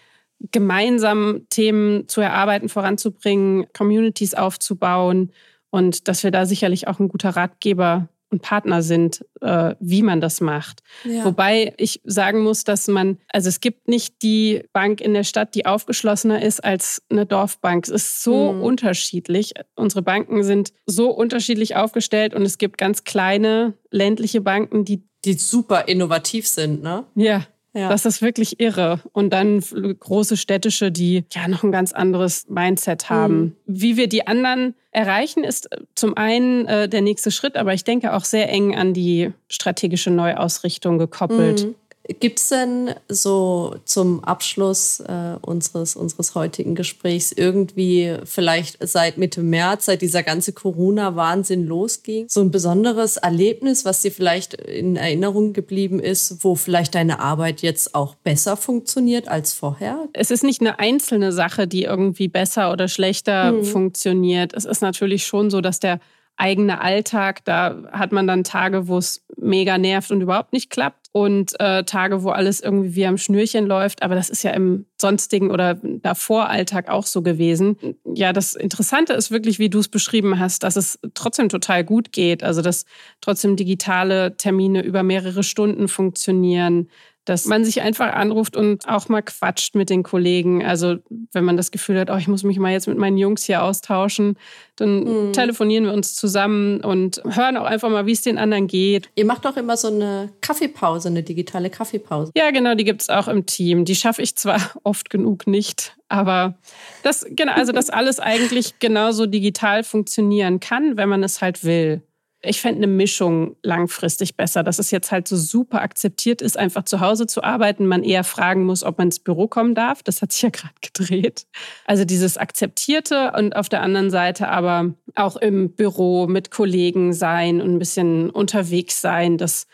gemeinsam 0.53 1.47
Themen 1.49 2.09
zu 2.09 2.21
erarbeiten, 2.21 2.69
voranzubringen, 2.69 3.67
Communities 3.73 4.35
aufzubauen 4.35 5.33
und 5.71 6.09
dass 6.09 6.25
wir 6.25 6.31
da 6.31 6.47
sicherlich 6.47 6.89
auch 6.89 6.99
ein 6.99 7.09
guter 7.09 7.31
Ratgeber 7.31 8.09
und 8.31 8.43
Partner 8.43 8.83
sind, 8.83 9.25
äh, 9.41 9.75
wie 9.81 10.03
man 10.03 10.21
das 10.21 10.41
macht. 10.41 10.83
Ja. 11.05 11.25
Wobei 11.25 11.75
ich 11.77 12.01
sagen 12.05 12.43
muss, 12.43 12.65
dass 12.65 12.89
man, 12.89 13.19
also 13.29 13.49
es 13.49 13.61
gibt 13.61 13.89
nicht 13.89 14.23
die 14.23 14.65
Bank 14.73 15.01
in 15.01 15.15
der 15.15 15.25
Stadt, 15.25 15.55
die 15.55 15.67
aufgeschlossener 15.67 16.43
ist 16.43 16.63
als 16.65 17.03
eine 17.11 17.27
Dorfbank. 17.27 17.87
Es 17.87 17.91
ist 17.91 18.23
so 18.23 18.53
mhm. 18.53 18.63
unterschiedlich. 18.63 19.53
Unsere 19.77 20.03
Banken 20.03 20.43
sind 20.43 20.73
so 20.87 21.11
unterschiedlich 21.11 21.77
aufgestellt 21.77 22.35
und 22.35 22.43
es 22.43 22.59
gibt 22.59 22.79
ganz 22.79 23.05
kleine 23.05 23.75
ländliche 23.91 24.41
Banken, 24.41 24.85
die 24.85 25.03
die 25.25 25.33
super 25.33 25.89
innovativ 25.89 26.47
sind, 26.47 26.83
ne? 26.85 27.05
Ja. 27.17 27.47
Ja. 27.77 27.91
Das 27.91 28.07
ist 28.07 28.23
wirklich 28.23 28.59
irre. 28.59 29.01
Und 29.13 29.35
dann 29.35 29.61
große 29.61 30.39
städtische, 30.39 30.91
die 30.91 31.25
ja 31.31 31.47
noch 31.47 31.63
ein 31.63 31.73
ganz 31.73 31.93
anderes 31.93 32.49
Mindset 32.49 33.11
haben. 33.11 33.39
Mhm. 33.39 33.57
Wie 33.67 33.97
wir 33.99 34.09
die 34.09 34.27
anderen 34.27 34.75
erreichen, 34.93 35.45
ist 35.45 35.71
äh, 35.71 35.81
zum 35.95 36.17
einen 36.17 36.67
äh, 36.67 36.89
der 36.89 37.03
nächste 37.03 37.31
Schritt, 37.31 37.57
aber 37.57 37.75
ich 37.75 37.85
denke 37.85 38.15
auch 38.15 38.25
sehr 38.25 38.49
eng 38.49 38.75
an 38.75 38.95
die 38.95 39.31
strategische 39.49 40.11
Neuausrichtung 40.11 40.97
gekoppelt. 40.97 41.67
Mhm. 41.67 41.75
Gibt 42.21 42.39
es 42.39 42.49
denn 42.51 42.95
so 43.09 43.77
zum 43.85 44.23
Abschluss 44.23 45.01
äh, 45.01 45.37
unseres, 45.41 45.97
unseres 45.97 46.35
heutigen 46.37 46.77
Gesprächs 46.77 47.33
irgendwie 47.33 48.17
vielleicht 48.25 48.79
seit 48.87 49.19
Mitte 49.19 49.43
März, 49.43 49.87
seit 49.87 50.03
dieser 50.03 50.23
ganze 50.23 50.53
Corona-Wahnsinn 50.53 51.67
losging, 51.67 52.27
so 52.29 52.41
ein 52.43 52.53
besonderes 52.53 53.17
Erlebnis, 53.17 53.85
was 53.85 54.03
dir 54.03 54.13
vielleicht 54.13 54.55
in 54.55 54.97
Erinnerung 54.97 55.53
geblieben 55.53 55.99
ist, 55.99 56.45
wo 56.45 56.55
vielleicht 56.55 56.95
deine 56.95 57.19
Arbeit 57.19 57.63
jetzt 57.63 57.95
auch 57.95 58.15
besser 58.15 58.57
funktioniert 58.57 59.29
als 59.29 59.53
vorher? 59.53 60.09
Es 60.13 60.31
ist 60.31 60.45
nicht 60.45 60.61
eine 60.61 60.79
einzelne 60.79 61.33
Sache, 61.33 61.67
die 61.67 61.85
irgendwie 61.85 62.29
besser 62.29 62.73
oder 62.73 62.87
schlechter 62.87 63.49
hm. 63.49 63.65
funktioniert. 63.65 64.55
Es 64.55 64.65
ist 64.65 64.81
natürlich 64.81 65.27
schon 65.27 65.51
so, 65.51 65.61
dass 65.61 65.81
der 65.81 65.99
eigene 66.37 66.81
Alltag. 66.81 67.45
Da 67.45 67.83
hat 67.93 68.13
man 68.13 68.27
dann 68.27 68.45
Tage, 68.45 68.89
wo 68.89 68.99
es 68.99 69.25
mega 69.37 69.79
nervt 69.79 70.11
und 70.11 70.21
überhaupt 70.21 70.53
nicht 70.53 70.71
klappt 70.71 71.09
und 71.13 71.59
äh, 71.61 71.85
Tage, 71.85 72.23
wo 72.23 72.31
alles 72.31 72.61
irgendwie 72.61 72.95
wie 72.95 73.07
am 73.07 73.17
Schnürchen 73.17 73.67
läuft. 73.67 74.03
Aber 74.03 74.15
das 74.15 74.29
ist 74.29 74.43
ja 74.43 74.51
im 74.51 74.87
sonstigen 75.01 75.51
oder 75.51 75.75
davor 75.83 76.49
Alltag 76.49 76.89
auch 76.89 77.07
so 77.07 77.23
gewesen. 77.23 77.77
Ja, 78.05 78.33
das 78.33 78.55
Interessante 78.55 79.15
ist 79.15 79.31
wirklich, 79.31 79.59
wie 79.59 79.71
du 79.71 79.79
es 79.79 79.89
beschrieben 79.89 80.39
hast, 80.39 80.63
dass 80.63 80.77
es 80.77 80.99
trotzdem 81.15 81.49
total 81.49 81.85
gut 81.85 82.13
geht. 82.13 82.43
Also, 82.43 82.63
dass 82.63 82.85
trotzdem 83.21 83.57
digitale 83.57 84.37
Termine 84.37 84.83
über 84.83 85.03
mehrere 85.03 85.43
Stunden 85.43 85.89
funktionieren, 85.89 86.89
dass 87.27 87.45
man 87.45 87.65
sich 87.65 87.83
einfach 87.83 88.15
anruft 88.15 88.57
und 88.57 88.89
auch 88.89 89.09
mal 89.09 89.21
quatscht 89.21 89.75
mit 89.75 89.91
den 89.91 90.05
Kollegen. 90.05 90.65
Also 90.65 90.97
wenn 91.33 91.45
man 91.45 91.57
das 91.57 91.73
Gefühl 91.73 91.99
hat, 91.99 92.09
oh, 92.09 92.17
ich 92.17 92.29
muss 92.29 92.45
mich 92.45 92.59
mal 92.59 92.73
jetzt 92.73 92.87
mit 92.87 92.97
meinen 92.97 93.19
Jungs 93.19 93.45
hier 93.45 93.63
austauschen, 93.65 94.39
dann 94.77 95.01
mhm. 95.01 95.33
telefonieren 95.33 95.87
wir 95.87 95.93
uns 95.93 96.15
zusammen 96.15 96.81
und 96.83 97.21
hören 97.29 97.57
auch 97.57 97.65
einfach 97.65 97.91
mal, 97.91 98.07
wie 98.07 98.13
es 98.13 98.23
den 98.23 98.39
anderen 98.39 98.69
geht. 98.69 99.11
Ihr 99.17 99.25
macht 99.25 99.45
doch 99.45 99.57
immer 99.57 99.77
so 99.77 99.89
eine 99.89 100.31
Kaffeepause, 100.41 101.09
eine 101.09 101.25
digitale 101.25 101.69
Kaffeepause. 101.69 102.31
Ja, 102.37 102.53
genau, 102.53 102.77
die 102.77 102.85
gibt 102.85 103.03
es 103.03 103.11
auch 103.11 103.27
im 103.27 103.45
Team. 103.45 103.85
Die 103.85 103.97
schaffe 103.97 104.23
ich 104.23 104.37
zwar 104.37 104.61
oft 104.85 105.11
genug 105.11 105.49
nicht, 105.49 105.97
aber 106.09 106.55
das, 107.03 107.27
genau, 107.29 107.53
also 107.53 107.73
dass 107.73 107.91
alles 107.91 108.21
eigentlich 108.21 108.79
genauso 108.79 109.27
digital 109.27 109.83
funktionieren 109.83 110.61
kann, 110.61 110.97
wenn 110.97 111.09
man 111.09 111.25
es 111.25 111.43
halt 111.43 111.65
will. 111.65 112.03
Ich 112.47 112.61
fände 112.61 112.79
eine 112.79 112.87
Mischung 112.87 113.57
langfristig 113.63 114.37
besser, 114.37 114.63
dass 114.63 114.79
es 114.79 114.91
jetzt 114.91 115.13
halt 115.13 115.27
so 115.29 115.37
super 115.37 115.83
akzeptiert 115.83 116.41
ist, 116.41 116.57
einfach 116.57 116.85
zu 116.85 117.01
Hause 117.01 117.27
zu 117.27 117.43
arbeiten, 117.43 117.87
man 117.87 118.05
eher 118.05 118.25
fragen 118.25 118.65
muss, 118.65 118.85
ob 118.85 118.99
man 118.99 119.09
ins 119.09 119.19
Büro 119.19 119.49
kommen 119.49 119.75
darf. 119.75 120.03
Das 120.03 120.23
hat 120.23 120.33
sich 120.33 120.43
ja 120.43 120.51
gerade 120.53 120.75
gedreht. 120.81 121.47
Also 121.85 122.05
dieses 122.05 122.39
Akzeptierte 122.39 123.33
und 123.37 123.57
auf 123.57 123.69
der 123.69 123.83
anderen 123.83 124.11
Seite 124.11 124.49
aber 124.49 124.95
auch 125.15 125.37
im 125.37 125.71
Büro 125.71 126.27
mit 126.27 126.51
Kollegen 126.51 127.13
sein 127.13 127.61
und 127.61 127.75
ein 127.75 127.79
bisschen 127.79 128.31
unterwegs 128.31 129.01
sein, 129.01 129.39
das 129.39 129.67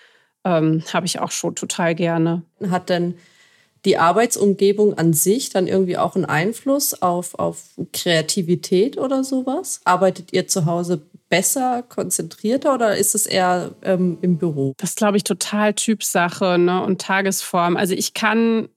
ähm, 0.45 0.83
habe 0.93 1.07
ich 1.07 1.21
auch 1.21 1.31
schon 1.31 1.55
total 1.55 1.95
gerne. 1.95 2.43
Hat 2.69 2.89
denn 2.89 3.15
die 3.85 3.99
Arbeitsumgebung 3.99 4.97
an 4.97 5.13
sich 5.13 5.51
dann 5.51 5.67
irgendwie 5.67 5.97
auch 5.97 6.15
einen 6.15 6.25
Einfluss 6.25 7.03
auf, 7.03 7.35
auf 7.35 7.65
Kreativität 7.93 8.97
oder 8.97 9.25
sowas? 9.25 9.81
Arbeitet 9.85 10.33
ihr 10.33 10.47
zu 10.47 10.67
Hause 10.67 11.03
besser, 11.33 11.83
konzentrierter 11.89 12.75
oder 12.75 12.95
ist 12.95 13.15
es 13.15 13.25
eher 13.25 13.71
ähm, 13.83 14.19
im 14.21 14.37
Büro? 14.37 14.75
Das 14.77 14.95
glaube 14.97 15.17
ich 15.17 15.25
total 15.25 15.73
Typsache 15.73 16.59
ne? 16.59 16.85
und 16.85 17.01
Tagesform. 17.01 17.79
Also 17.79 17.95
ich 17.95 18.13
kann 18.13 18.69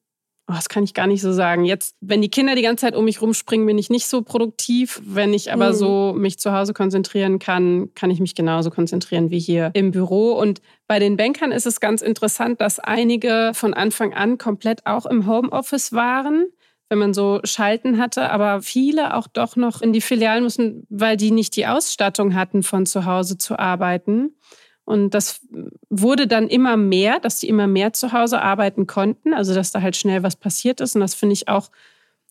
Oh, 0.47 0.53
das 0.53 0.69
kann 0.69 0.83
ich 0.83 0.93
gar 0.93 1.07
nicht 1.07 1.23
so 1.23 1.33
sagen. 1.33 1.65
Jetzt, 1.65 1.95
wenn 2.01 2.21
die 2.21 2.29
Kinder 2.29 2.53
die 2.53 2.61
ganze 2.61 2.81
Zeit 2.81 2.95
um 2.95 3.05
mich 3.05 3.19
rumspringen, 3.19 3.65
bin 3.65 3.79
ich 3.79 3.89
nicht 3.89 4.05
so 4.05 4.21
produktiv. 4.21 5.01
Wenn 5.03 5.33
ich 5.33 5.51
aber 5.51 5.69
mhm. 5.69 5.73
so 5.73 6.13
mich 6.15 6.37
zu 6.37 6.51
Hause 6.51 6.73
konzentrieren 6.73 7.39
kann, 7.39 7.89
kann 7.95 8.11
ich 8.11 8.19
mich 8.19 8.35
genauso 8.35 8.69
konzentrieren 8.69 9.31
wie 9.31 9.39
hier 9.39 9.71
im 9.73 9.89
Büro. 9.89 10.33
Und 10.33 10.61
bei 10.85 10.99
den 10.99 11.17
Bankern 11.17 11.51
ist 11.51 11.65
es 11.65 11.79
ganz 11.79 12.03
interessant, 12.03 12.61
dass 12.61 12.77
einige 12.77 13.53
von 13.55 13.73
Anfang 13.73 14.13
an 14.13 14.37
komplett 14.37 14.85
auch 14.85 15.07
im 15.07 15.25
Homeoffice 15.25 15.93
waren 15.93 16.45
wenn 16.89 16.99
man 16.99 17.13
so 17.13 17.39
Schalten 17.43 17.97
hatte, 17.97 18.29
aber 18.29 18.61
viele 18.61 19.15
auch 19.15 19.27
doch 19.27 19.55
noch 19.55 19.81
in 19.81 19.93
die 19.93 20.01
Filialen 20.01 20.43
mussten, 20.43 20.85
weil 20.89 21.17
die 21.17 21.31
nicht 21.31 21.55
die 21.55 21.67
Ausstattung 21.67 22.35
hatten, 22.35 22.63
von 22.63 22.85
zu 22.85 23.05
Hause 23.05 23.37
zu 23.37 23.57
arbeiten. 23.57 24.35
Und 24.85 25.15
das 25.15 25.41
wurde 25.89 26.27
dann 26.27 26.47
immer 26.47 26.77
mehr, 26.77 27.19
dass 27.19 27.39
die 27.39 27.49
immer 27.49 27.65
mehr 27.65 27.93
zu 27.93 28.13
Hause 28.13 28.41
arbeiten 28.41 28.85
konnten, 28.85 29.33
also 29.33 29.55
dass 29.55 29.71
da 29.71 29.81
halt 29.81 29.95
schnell 29.95 30.21
was 30.21 30.35
passiert 30.35 30.79
ist. 30.79 30.95
Und 30.95 31.01
das 31.01 31.15
finde 31.15 31.33
ich 31.33 31.47
auch 31.47 31.71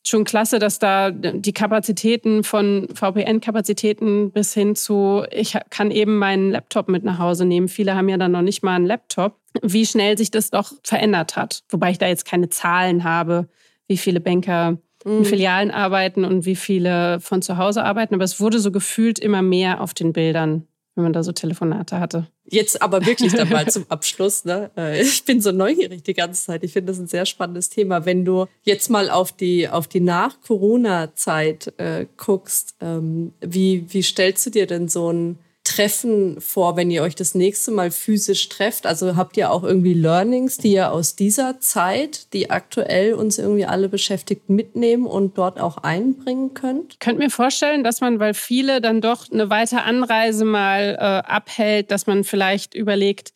schon 0.06 0.24
klasse, 0.24 0.58
dass 0.58 0.78
da 0.78 1.10
die 1.10 1.52
Kapazitäten 1.52 2.44
von 2.44 2.88
VPN-Kapazitäten 2.94 4.30
bis 4.30 4.54
hin 4.54 4.76
zu, 4.76 5.24
ich 5.32 5.58
kann 5.70 5.90
eben 5.90 6.18
meinen 6.18 6.50
Laptop 6.50 6.88
mit 6.88 7.02
nach 7.04 7.18
Hause 7.18 7.44
nehmen. 7.44 7.68
Viele 7.68 7.96
haben 7.96 8.08
ja 8.08 8.18
dann 8.18 8.32
noch 8.32 8.42
nicht 8.42 8.62
mal 8.62 8.76
einen 8.76 8.86
Laptop. 8.86 9.40
Wie 9.62 9.86
schnell 9.86 10.16
sich 10.18 10.30
das 10.30 10.50
doch 10.50 10.72
verändert 10.84 11.36
hat. 11.36 11.64
Wobei 11.70 11.90
ich 11.90 11.98
da 11.98 12.06
jetzt 12.06 12.26
keine 12.26 12.50
Zahlen 12.50 13.02
habe, 13.02 13.48
wie 13.86 13.96
viele 13.96 14.20
Banker 14.20 14.78
in 15.04 15.18
mhm. 15.20 15.24
Filialen 15.24 15.70
arbeiten 15.70 16.24
und 16.24 16.46
wie 16.46 16.56
viele 16.56 17.20
von 17.20 17.42
zu 17.42 17.58
Hause 17.58 17.84
arbeiten. 17.84 18.14
Aber 18.14 18.24
es 18.24 18.40
wurde 18.40 18.58
so 18.58 18.70
gefühlt 18.70 19.18
immer 19.18 19.42
mehr 19.42 19.80
auf 19.80 19.94
den 19.94 20.12
Bildern 20.12 20.66
wenn 20.94 21.04
man 21.04 21.12
da 21.12 21.22
so 21.22 21.32
Telefonate 21.32 21.98
hatte. 21.98 22.28
Jetzt 22.44 22.80
aber 22.80 23.04
wirklich 23.04 23.32
dann 23.32 23.48
mal 23.48 23.66
zum 23.68 23.84
Abschluss. 23.88 24.44
Ne? 24.44 24.70
Äh, 24.76 25.02
ich 25.02 25.24
bin 25.24 25.40
so 25.40 25.50
neugierig 25.50 26.04
die 26.04 26.14
ganze 26.14 26.44
Zeit. 26.44 26.62
Ich 26.62 26.72
finde 26.72 26.92
das 26.92 27.00
ein 27.00 27.08
sehr 27.08 27.26
spannendes 27.26 27.68
Thema. 27.68 28.06
Wenn 28.06 28.24
du 28.24 28.46
jetzt 28.62 28.90
mal 28.90 29.10
auf 29.10 29.32
die, 29.32 29.68
auf 29.68 29.88
die 29.88 30.00
Nach-Corona-Zeit 30.00 31.74
äh, 31.78 32.06
guckst, 32.16 32.76
ähm, 32.80 33.32
wie, 33.40 33.86
wie 33.88 34.02
stellst 34.02 34.46
du 34.46 34.50
dir 34.50 34.66
denn 34.66 34.88
so 34.88 35.12
ein 35.12 35.38
Treffen 35.74 36.40
vor, 36.40 36.76
wenn 36.76 36.90
ihr 36.90 37.02
euch 37.02 37.16
das 37.16 37.34
nächste 37.34 37.72
Mal 37.72 37.90
physisch 37.90 38.48
trefft? 38.48 38.86
Also 38.86 39.16
habt 39.16 39.36
ihr 39.36 39.50
auch 39.50 39.64
irgendwie 39.64 39.94
Learnings, 39.94 40.56
die 40.58 40.72
ihr 40.72 40.92
aus 40.92 41.16
dieser 41.16 41.58
Zeit, 41.60 42.32
die 42.32 42.50
aktuell 42.50 43.14
uns 43.14 43.38
irgendwie 43.38 43.64
alle 43.64 43.88
beschäftigt, 43.88 44.48
mitnehmen 44.48 45.06
und 45.06 45.36
dort 45.36 45.58
auch 45.60 45.78
einbringen 45.78 46.54
könnt? 46.54 46.92
Ich 46.92 46.98
könnte 47.00 47.22
mir 47.22 47.30
vorstellen, 47.30 47.82
dass 47.82 48.00
man, 48.00 48.20
weil 48.20 48.34
viele 48.34 48.80
dann 48.80 49.00
doch 49.00 49.30
eine 49.32 49.50
weitere 49.50 49.80
Anreise 49.80 50.44
mal 50.44 50.96
äh, 50.96 51.28
abhält, 51.28 51.90
dass 51.90 52.06
man 52.06 52.22
vielleicht 52.22 52.74
überlegt, 52.74 53.32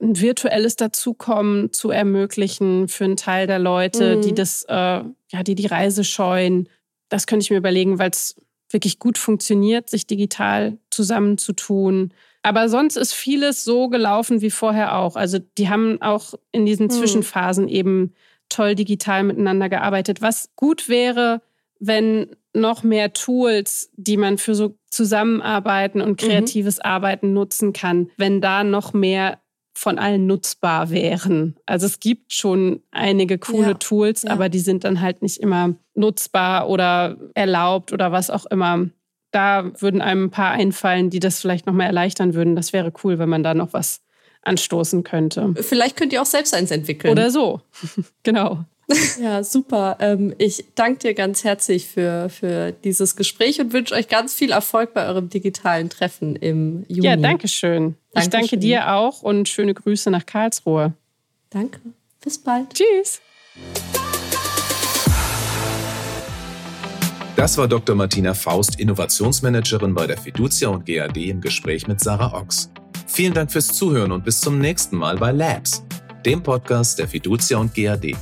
ein 0.00 0.20
virtuelles 0.20 0.76
Dazukommen 0.76 1.72
zu 1.72 1.90
ermöglichen 1.90 2.88
für 2.88 3.04
einen 3.04 3.16
Teil 3.16 3.46
der 3.46 3.58
Leute, 3.58 4.16
mhm. 4.16 4.22
die 4.22 4.34
das, 4.34 4.64
äh, 4.64 4.74
ja, 4.74 5.42
die 5.42 5.54
die 5.54 5.66
Reise 5.66 6.04
scheuen. 6.04 6.68
Das 7.08 7.26
könnte 7.26 7.44
ich 7.44 7.50
mir 7.50 7.56
überlegen, 7.56 7.98
weil 7.98 8.10
es 8.10 8.36
wirklich 8.70 8.98
gut 8.98 9.18
funktioniert, 9.18 9.88
sich 9.88 10.06
digital 10.06 10.78
zusammenzutun. 10.90 12.12
Aber 12.42 12.68
sonst 12.68 12.96
ist 12.96 13.12
vieles 13.12 13.64
so 13.64 13.88
gelaufen 13.88 14.40
wie 14.40 14.50
vorher 14.50 14.96
auch. 14.96 15.16
Also 15.16 15.38
die 15.58 15.68
haben 15.68 16.00
auch 16.02 16.34
in 16.52 16.66
diesen 16.66 16.88
hm. 16.88 16.96
Zwischenphasen 16.96 17.68
eben 17.68 18.14
toll 18.48 18.74
digital 18.74 19.24
miteinander 19.24 19.68
gearbeitet. 19.68 20.22
Was 20.22 20.50
gut 20.56 20.88
wäre, 20.88 21.42
wenn 21.80 22.36
noch 22.54 22.82
mehr 22.82 23.12
Tools, 23.12 23.90
die 23.96 24.16
man 24.16 24.38
für 24.38 24.54
so 24.54 24.76
Zusammenarbeiten 24.90 26.00
und 26.00 26.22
mhm. 26.22 26.26
kreatives 26.26 26.76
mhm. 26.76 26.82
Arbeiten 26.84 27.32
nutzen 27.32 27.72
kann, 27.72 28.10
wenn 28.16 28.40
da 28.40 28.64
noch 28.64 28.92
mehr 28.92 29.40
von 29.78 29.96
allen 29.96 30.26
nutzbar 30.26 30.90
wären. 30.90 31.56
Also 31.64 31.86
es 31.86 32.00
gibt 32.00 32.32
schon 32.32 32.82
einige 32.90 33.38
coole 33.38 33.68
ja, 33.68 33.74
Tools, 33.74 34.24
ja. 34.24 34.30
aber 34.30 34.48
die 34.48 34.58
sind 34.58 34.82
dann 34.82 35.00
halt 35.00 35.22
nicht 35.22 35.36
immer 35.36 35.76
nutzbar 35.94 36.68
oder 36.68 37.16
erlaubt 37.34 37.92
oder 37.92 38.10
was 38.10 38.28
auch 38.28 38.44
immer. 38.46 38.88
Da 39.30 39.70
würden 39.80 40.02
einem 40.02 40.24
ein 40.24 40.30
paar 40.30 40.50
einfallen, 40.50 41.10
die 41.10 41.20
das 41.20 41.40
vielleicht 41.40 41.66
noch 41.66 41.74
mal 41.74 41.84
erleichtern 41.84 42.34
würden. 42.34 42.56
Das 42.56 42.72
wäre 42.72 42.92
cool, 43.04 43.20
wenn 43.20 43.28
man 43.28 43.44
da 43.44 43.54
noch 43.54 43.72
was 43.72 44.02
anstoßen 44.42 45.04
könnte. 45.04 45.54
Vielleicht 45.60 45.96
könnt 45.96 46.12
ihr 46.12 46.22
auch 46.22 46.26
selbst 46.26 46.54
eins 46.54 46.72
entwickeln. 46.72 47.12
Oder 47.12 47.30
so. 47.30 47.60
genau. 48.24 48.64
Ja, 49.20 49.42
super. 49.42 49.96
Ähm, 50.00 50.34
ich 50.38 50.64
danke 50.74 51.00
dir 51.00 51.14
ganz 51.14 51.44
herzlich 51.44 51.86
für, 51.86 52.28
für 52.30 52.72
dieses 52.72 53.16
Gespräch 53.16 53.60
und 53.60 53.72
wünsche 53.72 53.94
euch 53.94 54.08
ganz 54.08 54.34
viel 54.34 54.50
Erfolg 54.50 54.94
bei 54.94 55.06
eurem 55.06 55.28
digitalen 55.28 55.90
Treffen 55.90 56.36
im 56.36 56.84
Juni. 56.88 57.06
Ja, 57.06 57.16
danke 57.16 57.48
schön. 57.48 57.96
Dankeschön. 58.12 58.22
Ich 58.22 58.28
danke 58.28 58.58
dir 58.58 58.94
auch 58.94 59.22
und 59.22 59.48
schöne 59.48 59.74
Grüße 59.74 60.10
nach 60.10 60.24
Karlsruhe. 60.24 60.94
Danke. 61.50 61.80
Bis 62.22 62.38
bald. 62.38 62.74
Tschüss. 62.74 63.20
Das 67.36 67.56
war 67.56 67.68
Dr. 67.68 67.94
Martina 67.94 68.34
Faust, 68.34 68.80
Innovationsmanagerin 68.80 69.94
bei 69.94 70.06
der 70.08 70.18
Fiducia 70.18 70.68
und 70.68 70.86
GAD 70.86 71.16
im 71.18 71.40
Gespräch 71.40 71.86
mit 71.86 72.00
Sarah 72.00 72.32
Ochs. 72.34 72.70
Vielen 73.06 73.32
Dank 73.32 73.52
fürs 73.52 73.68
Zuhören 73.68 74.10
und 74.10 74.24
bis 74.24 74.40
zum 74.40 74.58
nächsten 74.58 74.96
Mal 74.96 75.16
bei 75.16 75.30
Labs, 75.30 75.84
dem 76.26 76.42
Podcast 76.42 76.98
der 76.98 77.06
Fiducia 77.06 77.58
und 77.58 77.74
GAD. 77.74 78.16